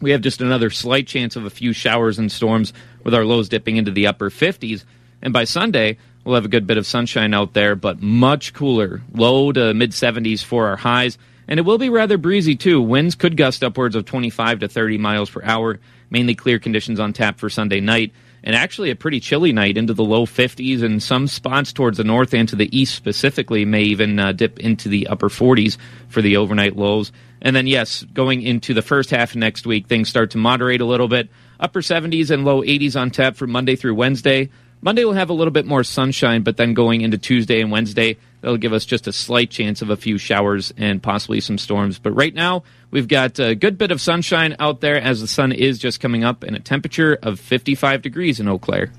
[0.00, 2.74] we have just another slight chance of a few showers and storms
[3.04, 4.84] with our lows dipping into the upper 50s.
[5.22, 9.00] And by Sunday, we'll have a good bit of sunshine out there, but much cooler,
[9.14, 11.16] low to mid 70s for our highs.
[11.48, 12.80] And it will be rather breezy too.
[12.80, 15.78] Winds could gust upwards of 25 to 30 miles per hour.
[16.10, 18.12] Mainly clear conditions on tap for Sunday night.
[18.46, 22.04] and actually a pretty chilly night into the low 50s, and some spots towards the
[22.04, 25.78] north and to the east specifically may even uh, dip into the upper 40s
[26.08, 27.10] for the overnight lows.
[27.40, 30.82] And then, yes, going into the first half of next week, things start to moderate
[30.82, 31.30] a little bit.
[31.58, 34.50] Upper 70s and low 80s on tap for Monday through Wednesday.
[34.82, 38.18] Monday will have a little bit more sunshine, but then going into Tuesday and Wednesday,
[38.44, 41.98] that'll give us just a slight chance of a few showers and possibly some storms.
[41.98, 45.50] But right now, we've got a good bit of sunshine out there as the sun
[45.50, 48.92] is just coming up and a temperature of 55 degrees in Eau Claire.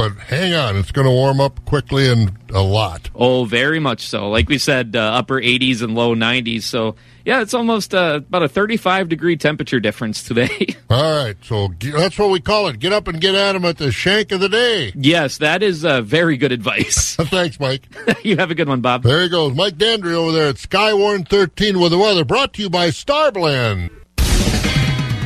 [0.00, 3.10] But hang on, it's going to warm up quickly and a lot.
[3.14, 4.30] Oh, very much so.
[4.30, 6.62] Like we said, uh, upper 80s and low 90s.
[6.62, 6.96] So,
[7.26, 10.74] yeah, it's almost uh, about a 35 degree temperature difference today.
[10.90, 12.78] All right, so g- that's what we call it.
[12.78, 14.90] Get up and get at at 'em at the shank of the day.
[14.94, 17.16] yes, that is uh, very good advice.
[17.20, 17.82] Thanks, Mike.
[18.24, 19.02] you have a good one, Bob.
[19.02, 19.54] There he goes.
[19.54, 22.24] Mike Dandry over there at Skywarn 13 with the weather.
[22.24, 23.90] Brought to you by Starblend.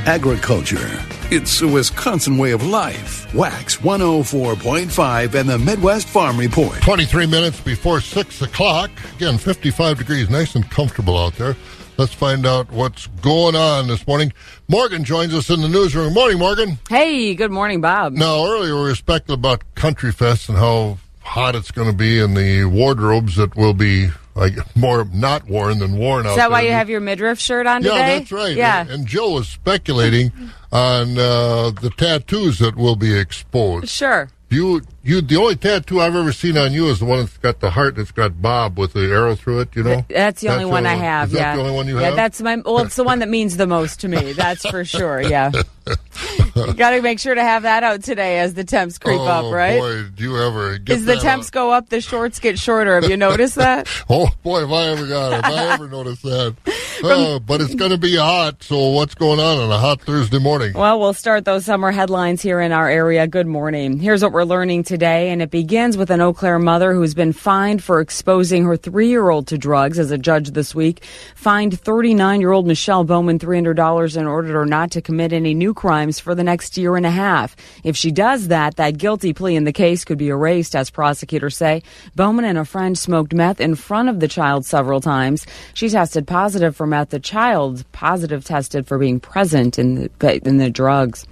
[0.05, 1.01] Agriculture.
[1.31, 3.33] It's a Wisconsin way of life.
[3.35, 6.81] Wax 104.5 and the Midwest Farm Report.
[6.83, 8.91] 23 minutes before 6 o'clock.
[9.17, 11.57] Again, 55 degrees, nice and comfortable out there.
[11.97, 14.35] Let's find out what's going on this morning.
[14.69, 16.13] Morgan joins us in the newsroom.
[16.13, 16.79] Morning, Morgan.
[16.91, 18.13] Hey, good morning, Bob.
[18.13, 22.21] Now, earlier we were speculating about Country Fest and how hot it's going to be
[22.21, 26.51] and the wardrobes that will be like more not worn than worn out Is that
[26.51, 26.71] why there.
[26.71, 28.19] you have your midriff shirt on yeah, today?
[28.19, 28.57] that's right.
[28.57, 28.81] Yeah.
[28.81, 30.33] And, and Jill was speculating
[30.73, 33.89] on uh, the tattoos that will be exposed.
[33.89, 34.29] Sure.
[34.51, 37.61] You, you, the only tattoo I've ever seen on you is the one that's got
[37.61, 39.77] the heart that's got Bob with the arrow through it.
[39.77, 41.29] You know, That's the only one I have.
[41.29, 41.55] Is yeah.
[41.55, 42.17] the only one you yeah, have?
[42.17, 42.57] that's my.
[42.57, 44.33] Well, it's the one that means the most to me.
[44.33, 45.21] That's for sure.
[45.21, 45.53] Yeah.
[46.57, 49.27] you got to make sure to have that out today as the temps creep oh,
[49.27, 49.79] up, right?
[49.79, 51.53] Boy, do you ever get As the temps out.
[51.53, 52.95] go up, the shorts get shorter.
[52.95, 53.89] Have you noticed that?
[54.09, 56.55] Oh boy, if I ever got it, if I ever noticed that.
[57.03, 58.63] Uh, but it's going to be hot.
[58.63, 60.75] So what's going on on a hot Thursday morning?
[60.75, 63.27] Well, we'll start those summer headlines here in our area.
[63.27, 63.99] Good morning.
[63.99, 67.33] Here's what we're learning today, and it begins with an Eau Claire mother who's been
[67.33, 71.05] fined for exposing her three year old to drugs as a judge this week.
[71.35, 75.75] Fined 39 year old Michelle Bowman $300 and ordered her not to commit any new
[75.75, 77.57] crimes for the next year and a half.
[77.83, 81.57] If she does that, that guilty plea in the case could be erased, as prosecutors
[81.57, 81.83] say.
[82.15, 85.47] Bowman and a friend smoked meth in front of the child several times.
[85.75, 87.11] She tested positive for meth.
[87.11, 91.27] The child positive tested for being present in the, in the drugs.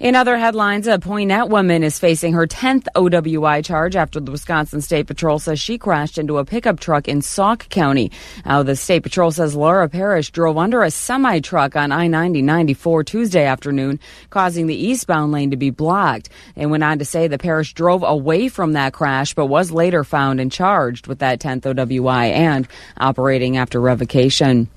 [0.00, 4.80] In other headlines, a Poynette woman is facing her 10th OWI charge after the Wisconsin
[4.80, 8.12] State Patrol says she crashed into a pickup truck in Sauk County.
[8.46, 12.42] Now, the State Patrol says Laura Parrish drove under a semi truck on I 90
[12.42, 13.98] 94 Tuesday afternoon,
[14.30, 16.28] causing the eastbound lane to be blocked.
[16.54, 20.04] They went on to say the Parrish drove away from that crash, but was later
[20.04, 22.68] found and charged with that 10th OWI and
[22.98, 24.68] operating after revocation.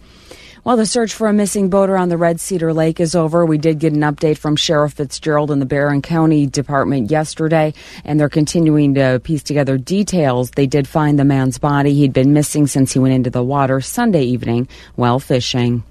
[0.64, 3.44] Well, the search for a missing boater on the Red Cedar Lake is over.
[3.44, 7.74] We did get an update from Sheriff Fitzgerald in the Barron County Department yesterday,
[8.06, 10.52] and they're continuing to piece together details.
[10.52, 11.96] They did find the man's body.
[11.96, 15.82] He'd been missing since he went into the water Sunday evening while fishing.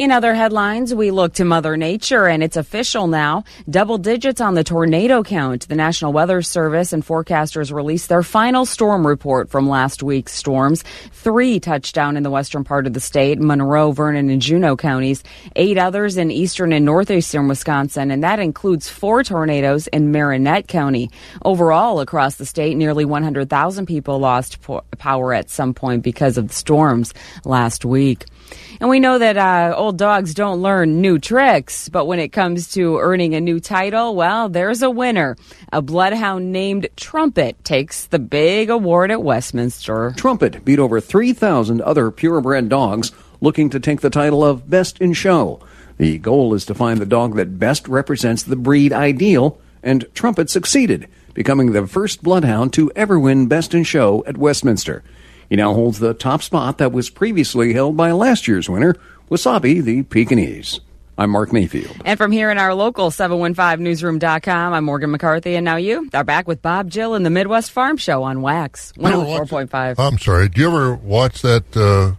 [0.00, 3.44] In other headlines, we look to Mother Nature, and it's official now.
[3.68, 5.68] Double digits on the tornado count.
[5.68, 10.84] The National Weather Service and forecasters released their final storm report from last week's storms.
[11.12, 15.22] Three touched down in the western part of the state Monroe, Vernon, and Juneau counties.
[15.54, 21.10] Eight others in eastern and northeastern Wisconsin, and that includes four tornadoes in Marinette County.
[21.44, 26.48] Overall, across the state, nearly 100,000 people lost po- power at some point because of
[26.48, 27.12] the storms
[27.44, 28.24] last week.
[28.80, 32.72] And we know that uh, old dogs don't learn new tricks, but when it comes
[32.72, 35.36] to earning a new title, well, there's a winner.
[35.72, 40.14] A bloodhound named Trumpet takes the big award at Westminster.
[40.16, 45.12] Trumpet beat over 3,000 other purebred dogs looking to take the title of Best in
[45.12, 45.60] Show.
[45.98, 50.48] The goal is to find the dog that best represents the breed ideal, and Trumpet
[50.48, 55.02] succeeded, becoming the first bloodhound to ever win Best in Show at Westminster.
[55.50, 58.94] He now holds the top spot that was previously held by last year's winner,
[59.30, 60.80] Wasabi the Pekingese.
[61.18, 62.00] I'm Mark Mayfield.
[62.06, 66.46] And from here in our local 715newsroom.com, I'm Morgan McCarthy, and now you are back
[66.48, 69.98] with Bob Jill in the Midwest Farm Show on Wax 104.5.
[69.98, 70.48] I'm sorry.
[70.48, 72.14] Do you ever watch that uh,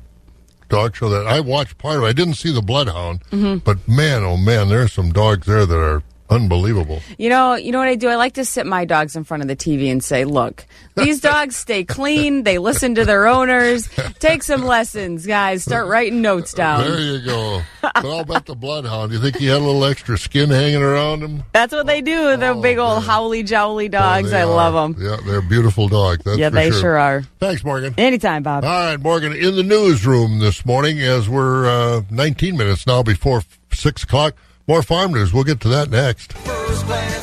[0.69, 1.09] dog show?
[1.09, 2.03] That I watched part of.
[2.03, 2.07] it.
[2.07, 3.63] I didn't see the Bloodhound, Mhm.
[3.63, 7.01] but man, oh man, there are some dogs there that are unbelievable.
[7.17, 8.07] You know, you know what I do?
[8.07, 10.65] I like to sit my dogs in front of the TV and say, "Look,
[10.95, 12.43] these dogs stay clean.
[12.43, 13.89] They listen to their owners.
[14.19, 15.63] Take some lessons, guys.
[15.63, 17.61] Start writing notes down." There you go.
[17.81, 19.11] but I'll bet the Bloodhound.
[19.11, 21.43] You think he had a little extra skin hanging around him?
[21.53, 22.37] That's what they do.
[22.37, 24.33] They're big old howly jowly dogs.
[24.33, 24.45] Oh, I are.
[24.45, 25.03] love them.
[25.03, 26.23] Yeah, they're beautiful dogs.
[26.23, 26.79] That's yeah, they sure.
[26.79, 27.23] sure are.
[27.39, 27.93] Thanks, Morgan.
[27.97, 28.63] Anytime, Bob.
[28.63, 33.43] All right, Morgan, in the newsroom this morning as we're uh, 19 minutes now before
[33.71, 34.35] 6 o'clock.
[34.67, 35.33] More farm news.
[35.33, 36.35] We'll get to that next.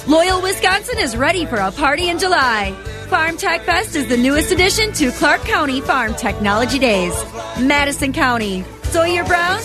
[0.08, 2.72] Loyal, Wisconsin is ready for a party in July.
[3.08, 7.12] Farm Tech Fest is the newest addition to Clark County Farm Technology Days.
[7.58, 9.60] Madison County, Sawyer Brown,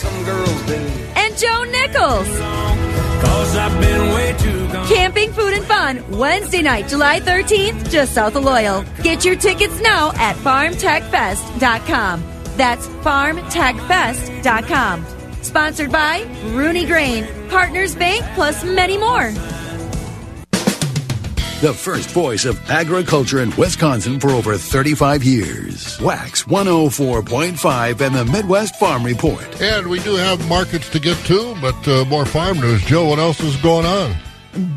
[1.15, 2.27] and Joe Nichols.
[4.89, 8.83] Camping, food, and fun, Wednesday night, July 13th, just south of Loyal.
[9.01, 12.23] Get your tickets now at farmtechfest.com.
[12.57, 15.05] That's farmtechfest.com.
[15.43, 19.31] Sponsored by Rooney Grain, Partners Bank, plus many more.
[21.63, 25.97] The first voice of agriculture in Wisconsin for over 35 years.
[26.01, 29.61] Wax 104.5 and the Midwest Farm Report.
[29.61, 32.83] And we do have markets to get to, but uh, more farm news.
[32.83, 34.13] Joe, what else is going on?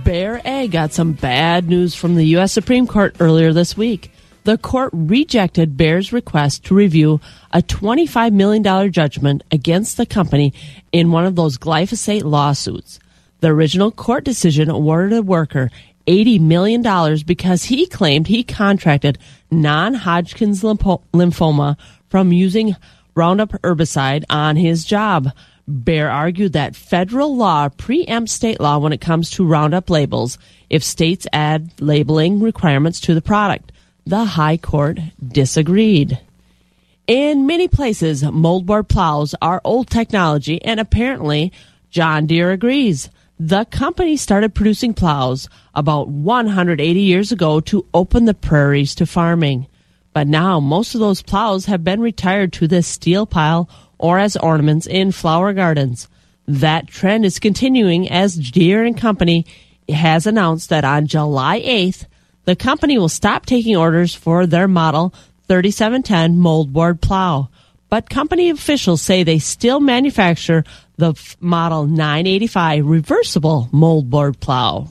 [0.04, 2.52] Bayer Ag got some bad news from the U.S.
[2.52, 4.12] Supreme Court earlier this week.
[4.46, 7.20] The court rejected Bayer's request to review
[7.50, 10.54] a $25 million judgment against the company
[10.92, 13.00] in one of those glyphosate lawsuits.
[13.40, 15.72] The original court decision awarded a worker
[16.06, 16.80] $80 million
[17.26, 19.18] because he claimed he contracted
[19.50, 21.76] non Hodgkin's lymphoma
[22.08, 22.76] from using
[23.16, 25.30] Roundup herbicide on his job.
[25.66, 30.38] Bayer argued that federal law preempts state law when it comes to Roundup labels
[30.70, 33.72] if states add labeling requirements to the product.
[34.08, 36.20] The High Court disagreed.
[37.08, 41.52] In many places, moldboard plows are old technology, and apparently,
[41.90, 43.10] John Deere agrees.
[43.40, 49.66] The company started producing plows about 180 years ago to open the prairies to farming.
[50.12, 54.36] But now most of those plows have been retired to the steel pile or as
[54.36, 56.08] ornaments in flower gardens.
[56.46, 59.46] That trend is continuing as Deere and Company
[59.88, 62.06] has announced that on July 8th,
[62.46, 65.12] the company will stop taking orders for their model
[65.48, 67.48] 3710 moldboard plow.
[67.88, 70.64] But company officials say they still manufacture
[70.96, 74.90] the model 985 reversible moldboard plow.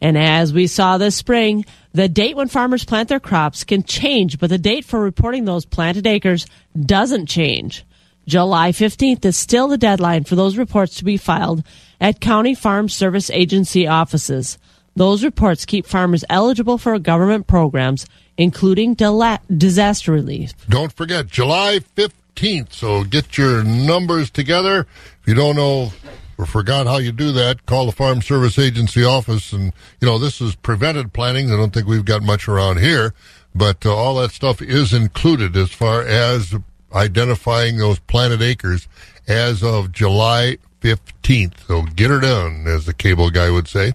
[0.00, 4.38] And as we saw this spring, the date when farmers plant their crops can change,
[4.38, 6.46] but the date for reporting those planted acres
[6.78, 7.84] doesn't change.
[8.26, 11.62] July 15th is still the deadline for those reports to be filed
[12.00, 14.58] at County Farm Service Agency offices.
[14.96, 18.06] Those reports keep farmers eligible for government programs,
[18.38, 20.52] including dila- disaster relief.
[20.70, 22.72] Don't forget, July 15th.
[22.72, 24.86] So get your numbers together.
[25.20, 25.92] If you don't know
[26.38, 29.52] or forgot how you do that, call the Farm Service Agency office.
[29.52, 31.52] And, you know, this is prevented planting.
[31.52, 33.12] I don't think we've got much around here,
[33.54, 36.54] but uh, all that stuff is included as far as
[36.94, 38.88] identifying those planted acres
[39.28, 40.56] as of July
[40.86, 41.66] 15th.
[41.66, 43.94] So get her done, as the cable guy would say.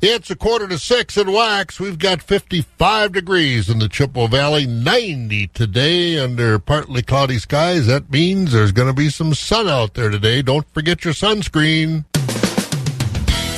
[0.00, 1.80] It's a quarter to six in Wax.
[1.80, 7.86] We've got 55 degrees in the Chippewa Valley, 90 today under partly cloudy skies.
[7.86, 10.42] That means there's going to be some sun out there today.
[10.42, 12.04] Don't forget your sunscreen.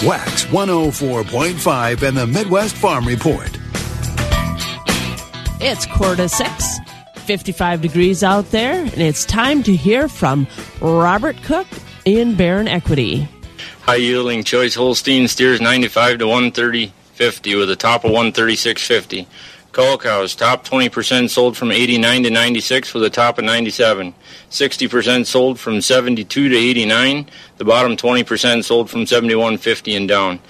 [0.02, 3.50] Wax 104.5 and the Midwest Farm Report.
[5.62, 6.78] It's quarter to six,
[7.26, 10.46] 55 degrees out there, and it's time to hear from
[10.80, 11.66] Robert Cook
[12.04, 13.28] in Barron Equity.
[13.82, 19.26] High yielding choice Holstein steers 95 to 130.50 with a top of 136.50.
[19.72, 24.14] Cull cows top 20% sold from 89 to 96 with a top of 97.
[24.50, 27.26] 60% sold from 72 to 89.
[27.58, 30.40] The bottom 20% sold from 71.50 and down.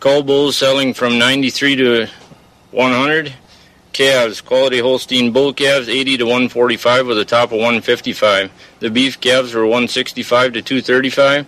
[0.00, 2.06] Cull bulls selling from 93 to
[2.72, 3.32] 100.
[3.94, 8.50] Calves, quality Holstein bull calves, 80 to 145 with a top of 155.
[8.80, 11.46] The beef calves were 165 to 235.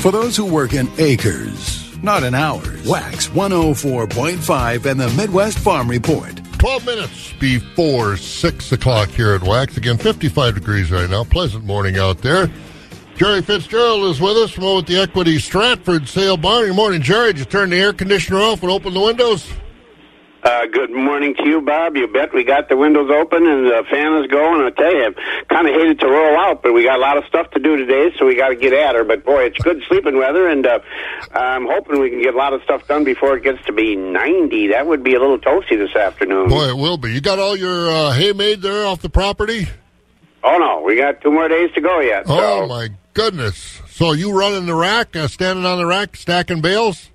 [0.00, 5.88] For those who work in acres, not in hours, Wax 104.5 and the Midwest Farm
[5.88, 6.40] Report.
[6.58, 9.76] 12 minutes before 6 o'clock here at Wax.
[9.76, 11.24] Again, 55 degrees right now.
[11.24, 12.50] Pleasant morning out there.
[13.16, 16.66] Jerry Fitzgerald is with us from over at the Equity Stratford Sale Barn.
[16.66, 17.32] Good morning, Jerry.
[17.32, 19.46] Did you turn the air conditioner off and open the windows?
[20.42, 21.96] Uh, good morning to you, Bob.
[21.96, 24.62] You bet we got the windows open and the fan is going.
[24.62, 25.14] I tell you,
[25.50, 27.76] kind of hated to roll out, but we got a lot of stuff to do
[27.76, 29.04] today, so we got to get at her.
[29.04, 30.78] But boy, it's good sleeping weather, and uh,
[31.32, 33.96] I'm hoping we can get a lot of stuff done before it gets to be
[33.96, 34.68] 90.
[34.68, 36.48] That would be a little toasty this afternoon.
[36.48, 37.12] Boy, it will be.
[37.12, 39.68] You got all your uh, hay made there off the property?
[40.42, 42.26] Oh no, we got two more days to go yet.
[42.26, 42.32] So.
[42.32, 43.82] Oh my goodness!
[43.90, 47.10] So you running the rack, uh, standing on the rack, stacking bales?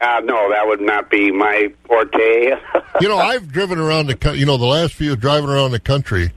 [0.00, 2.52] Uh, no, that would not be my forte.
[3.00, 6.32] you know, I've driven around the, you know, the last few driving around the country,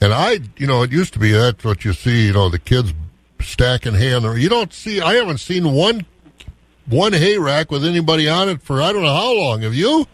[0.00, 2.58] and I, you know, it used to be that's what you see, you know, the
[2.58, 2.92] kids
[3.40, 4.32] stacking hay on the.
[4.32, 5.00] You don't see.
[5.00, 6.04] I haven't seen one,
[6.86, 9.62] one hay rack with anybody on it for I don't know how long.
[9.62, 10.06] Have you?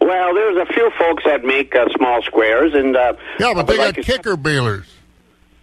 [0.00, 3.78] Well, there's a few folks that make uh, small squares, and uh, Yeah, but they
[3.78, 4.86] like got kicker balers.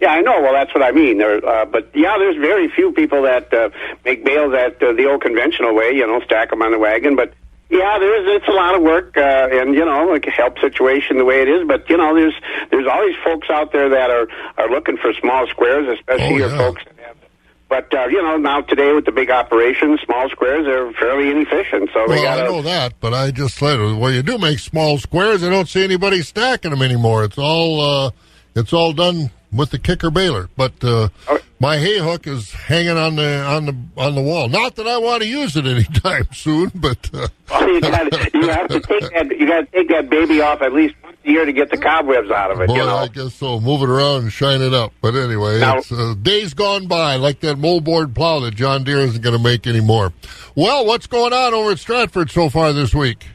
[0.03, 0.41] Yeah, I know.
[0.41, 1.17] Well, that's what I mean.
[1.17, 3.69] There, uh, but yeah, there's very few people that uh,
[4.03, 5.91] make bales at uh, the old conventional way.
[5.93, 7.15] You know, stack them on the wagon.
[7.15, 7.33] But
[7.69, 9.21] yeah, there's it's a lot of work, uh,
[9.59, 11.65] and you know, like a help situation the way it is.
[11.65, 12.33] But you know, there's
[12.69, 14.27] there's always folks out there that are
[14.57, 16.57] are looking for small squares, especially Oh, your yeah.
[16.57, 16.83] folks.
[16.83, 17.17] that have-
[17.69, 21.91] But uh, you know, now today with the big operations, small squares are fairly inefficient.
[21.93, 24.97] So Well, I got know that, but I just said, well, you do make small
[24.97, 25.43] squares.
[25.43, 27.23] I don't see anybody stacking them anymore.
[27.23, 28.11] It's all, uh,
[28.53, 30.49] it's all done with the kicker baler.
[30.57, 31.09] But uh,
[31.59, 34.49] my hay hook is hanging on the on the on the wall.
[34.49, 38.49] Not that I want to use it anytime soon, but uh, Well, you got you
[38.49, 41.29] have to take that you got to take that baby off at least once a
[41.29, 42.67] year to get the cobwebs out of it.
[42.67, 42.97] boy, you know.
[42.97, 43.59] I guess so.
[43.59, 44.91] Move it around and shine it up.
[45.01, 48.99] But anyway, Now- it's uh, days gone by like that moldboard plow that John Deere
[48.99, 50.11] isn't going to make anymore.
[50.55, 53.25] Well, what's going on over at Stratford so far this week?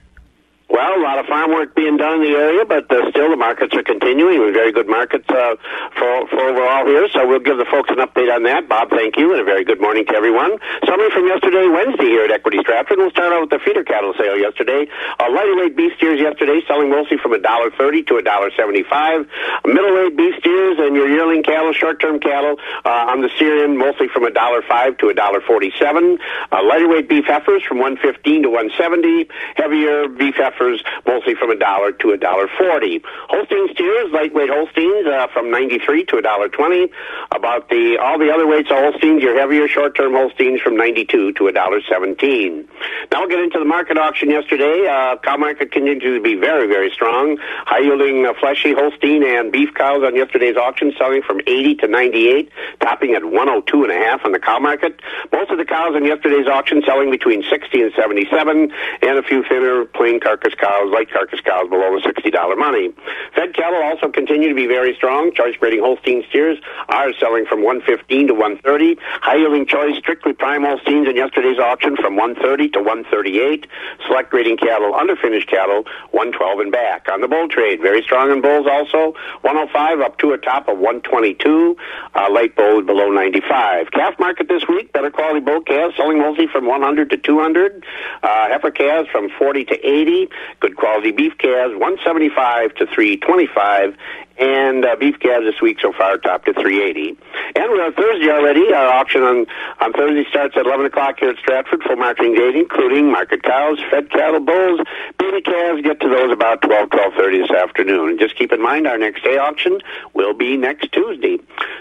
[0.68, 3.36] Well, a lot of farm work being done in the area, but uh, still the
[3.36, 4.38] markets are continuing.
[4.44, 5.56] With very good markets uh,
[5.96, 8.68] for, for overall here, so we'll give the folks an update on that.
[8.68, 10.58] Bob, thank you, and a very good morning to everyone.
[10.84, 12.98] Summary from yesterday, Wednesday here at Equity Stratford.
[12.98, 14.86] We'll start out with the feeder cattle sale yesterday.
[15.18, 18.50] Uh, lighter weight beef steers yesterday selling mostly from a dollar thirty to a dollar
[18.54, 19.26] seventy-five.
[19.64, 24.24] Middleweight beef steers and your yearling cattle, short-term cattle uh, on the Syrian mostly from
[24.24, 26.18] a dollar five to a dollar forty-seven.
[26.52, 29.28] Uh, lighter weight beef heifers from one fifteen to one seventy.
[29.56, 30.57] Heavier beef heifers
[31.06, 33.02] mostly from a dollar to a dollar forty.
[33.28, 36.90] Holstein steers, lightweight Holsteins uh, from ninety-three to a dollar twenty.
[37.30, 41.48] About the all the other weights of Holsteins, your heavier short-term Holsteins from ninety-two to
[41.48, 42.68] a dollar seventeen.
[43.12, 44.86] Now we'll get into the market auction yesterday.
[44.88, 47.38] Uh, cow market continued to be very very strong.
[47.66, 52.50] High-yielding uh, fleshy Holstein and beef cows on yesterday's auction selling from eighty to ninety-eight,
[52.80, 55.00] topping at one hundred two and a half on the cow market.
[55.32, 59.42] Most of the cows on yesterday's auction selling between sixty and seventy-seven, and a few
[59.44, 62.92] thinner plain carcass cows, light carcass cows below the $60 money.
[63.34, 65.32] Fed cattle also continue to be very strong.
[65.32, 68.96] Choice breeding Holstein steers are selling from 115 to 130.
[69.22, 73.66] High yielding choice strictly prime Holsteins in yesterday's auction from 130 to 138.
[74.06, 77.06] Select grading cattle, underfinished cattle, 112 and back.
[77.10, 80.78] On the bull trade, very strong in bulls also, 105 up to a top of
[80.78, 81.76] 122.
[82.14, 83.90] Uh, light bulls below 95.
[83.90, 87.84] Calf market this week, better quality bull calves selling mostly from 100 to 200.
[88.22, 90.28] Uh, heifer calves from 40 to 80.
[90.60, 93.96] Good quality beef calves, 175 to 325.
[94.38, 97.18] And uh, beef calves this week so far topped at 380.
[97.56, 98.72] And we're on Thursday already.
[98.72, 99.46] Our auction on,
[99.80, 101.82] on Thursday starts at 11 o'clock here at Stratford.
[101.82, 104.80] Full marketing date, including market cows, fed cattle, bulls,
[105.18, 105.82] baby calves.
[105.82, 108.10] Get to those about 12, 12.30 this afternoon.
[108.10, 109.80] And just keep in mind, our next day auction
[110.14, 111.38] will be next Tuesday.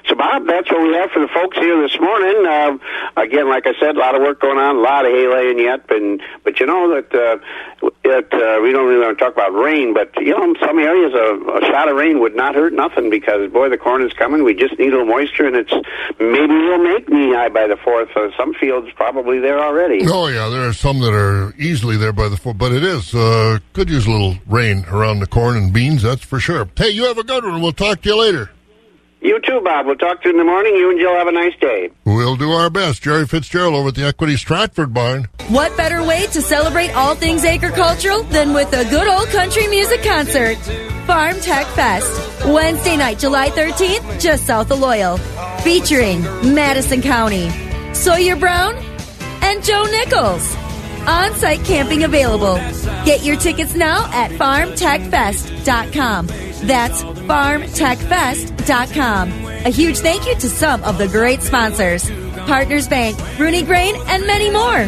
[0.07, 2.45] So, Bob, that's what we have for the folks here this morning.
[2.47, 2.77] Uh,
[3.21, 5.59] again, like I said, a lot of work going on, a lot of hay laying
[5.59, 5.85] yet.
[5.91, 7.37] And, but you know that uh,
[8.03, 11.13] it, uh, we don't really want to talk about rain, but, you know, some areas
[11.13, 14.43] a, a shot of rain would not hurt nothing because, boy, the corn is coming.
[14.43, 15.71] We just need a little moisture, and it's
[16.19, 18.09] maybe we'll make knee high by the fourth.
[18.15, 20.05] Uh, some fields probably there already.
[20.05, 23.13] Oh yeah, there are some that are easily there by the fourth, but it is
[23.13, 26.03] uh, could use a little rain around the corn and beans.
[26.03, 26.69] That's for sure.
[26.75, 27.61] Hey, you have a good one.
[27.61, 28.49] We'll talk to you later.
[29.27, 29.85] You too, Bob.
[29.85, 30.73] We'll talk to you in the morning.
[30.77, 31.89] You and Jill have a nice day.
[32.05, 33.03] We'll do our best.
[33.03, 35.27] Jerry Fitzgerald over at the Equity Stratford Barn.
[35.49, 40.01] What better way to celebrate all things agricultural than with a good old country music
[40.01, 40.55] concert?
[41.05, 45.17] Farm Tech Fest, Wednesday night, July 13th, just south of Loyal,
[45.59, 46.21] featuring
[46.55, 47.49] Madison County,
[47.93, 48.77] Sawyer Brown,
[49.41, 50.66] and Joe Nichols.
[51.07, 52.55] On site camping available.
[53.05, 56.27] Get your tickets now at farmtechfest.com.
[56.67, 59.29] That's farmtechfest.com.
[59.65, 62.09] A huge thank you to some of the great sponsors
[62.47, 64.85] Partners Bank, Rooney Grain, and many more.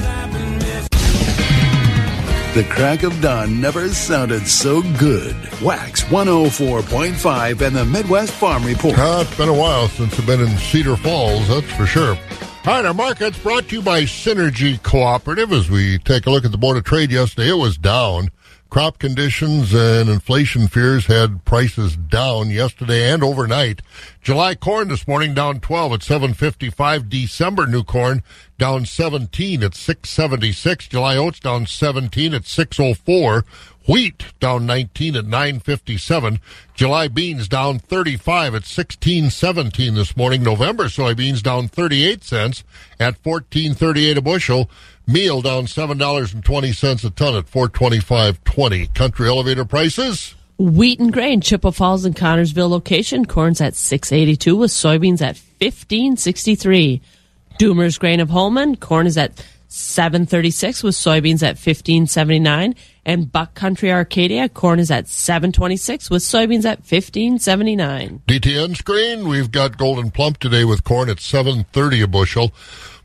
[2.56, 5.36] The crack of dawn never sounded so good.
[5.62, 8.98] Wax 104.5 and the Midwest Farm Report.
[8.98, 12.18] Uh, it's been a while since I've been in Cedar Falls, that's for sure.
[12.66, 15.54] All right, our market's brought to you by Synergy Cooperative.
[15.54, 18.30] As we take a look at the Board of Trade yesterday, it was down
[18.70, 23.82] Crop conditions and inflation fears had prices down yesterday and overnight.
[24.22, 27.10] July corn this morning down 12 at 755.
[27.10, 28.22] December new corn
[28.60, 30.88] down 17 at 676.
[30.88, 33.44] July oats down 17 at 604.
[33.90, 36.40] Wheat down 19 at 957.
[36.76, 40.44] July beans down 35 at 1617 this morning.
[40.44, 42.64] November soybeans down 38 cents
[43.00, 44.70] at 1438 a bushel.
[45.08, 48.94] Meal down $7.20 a ton at 425.20.
[48.94, 50.36] Country elevator prices.
[50.60, 53.26] Wheat and grain, Chippewa Falls and Connorsville location.
[53.26, 57.02] Corn's at 682 with soybeans at 1563.
[57.60, 58.76] Doomer's grain of Holmen.
[58.76, 62.74] Corn is at 736 with soybeans at 1579
[63.06, 69.52] and buck country arcadia corn is at 726 with soybeans at 1579 dtn screen we've
[69.52, 72.52] got Gold'n Plump today with corn at 730 a bushel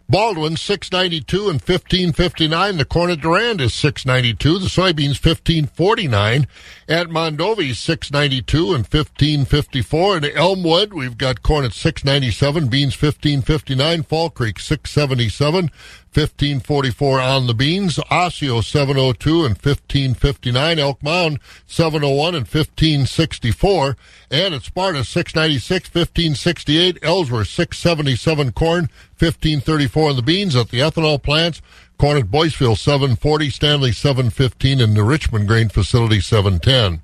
[0.07, 2.77] Baldwin 692 and 1559.
[2.77, 4.59] The corn at Durand is 692.
[4.59, 6.47] The soybeans 1549.
[6.87, 10.19] At Mondovi 692 and 1554.
[10.19, 12.69] In Elmwood we've got corn at 697.
[12.69, 14.03] Beans 1559.
[14.03, 15.71] Fall Creek 677.
[16.15, 17.99] 1544 on the beans.
[18.09, 20.79] Osseo 702 and 1559.
[20.79, 23.97] Elk Mound 701 and 1564.
[24.31, 26.99] And at Sparta 696, 1568.
[27.03, 28.89] Ellsworth 677 corn,
[29.19, 30.55] 1534 on the beans.
[30.55, 31.61] At the ethanol plants,
[31.99, 37.03] corn at Boyceville 740, Stanley 715, and the Richmond grain facility 710.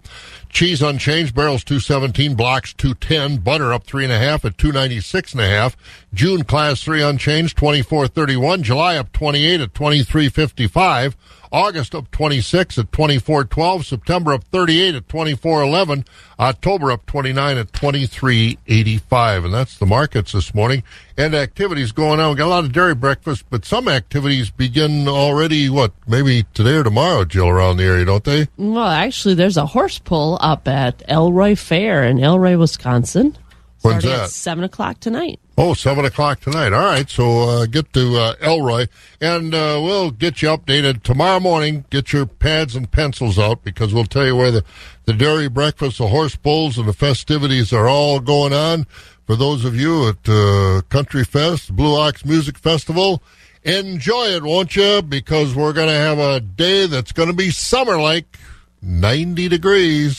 [0.51, 5.77] Cheese unchanged, barrels 217, blocks 210, butter up 3.5 at 296.5.
[6.13, 8.63] June class 3 unchanged, 24.31.
[8.63, 11.15] July up 28 at 23.55.
[11.53, 13.85] August up 26 at 24.12.
[13.85, 16.07] September up 38 at 24.11.
[16.39, 19.45] October up 29 at 23.85.
[19.45, 20.83] And that's the markets this morning.
[21.17, 22.31] And activities going on.
[22.31, 26.77] We got a lot of dairy breakfast, but some activities begin already, what, maybe today
[26.77, 28.49] or tomorrow, Jill, around the area, don't they?
[28.57, 33.37] Well, actually, there's a horse pull up at Elroy Fair in Elroy, Wisconsin.
[33.83, 34.25] When's starting that?
[34.25, 35.41] At 7 o'clock tonight.
[35.57, 36.73] Oh, 7 o'clock tonight.
[36.73, 37.09] All right.
[37.09, 38.87] So uh, get to uh, Elroy,
[39.21, 41.85] and uh, we'll get you updated tomorrow morning.
[41.91, 44.65] Get your pads and pencils out because we'll tell you where the,
[45.07, 48.85] the dairy breakfast, the horse bulls, and the festivities are all going on.
[49.27, 53.23] For those of you at uh, Country Fest, Blue Ox Music Festival,
[53.63, 55.01] enjoy it, won't you?
[55.03, 58.37] Because we're going to have a day that's going to be summer like
[58.83, 60.19] 90 degrees.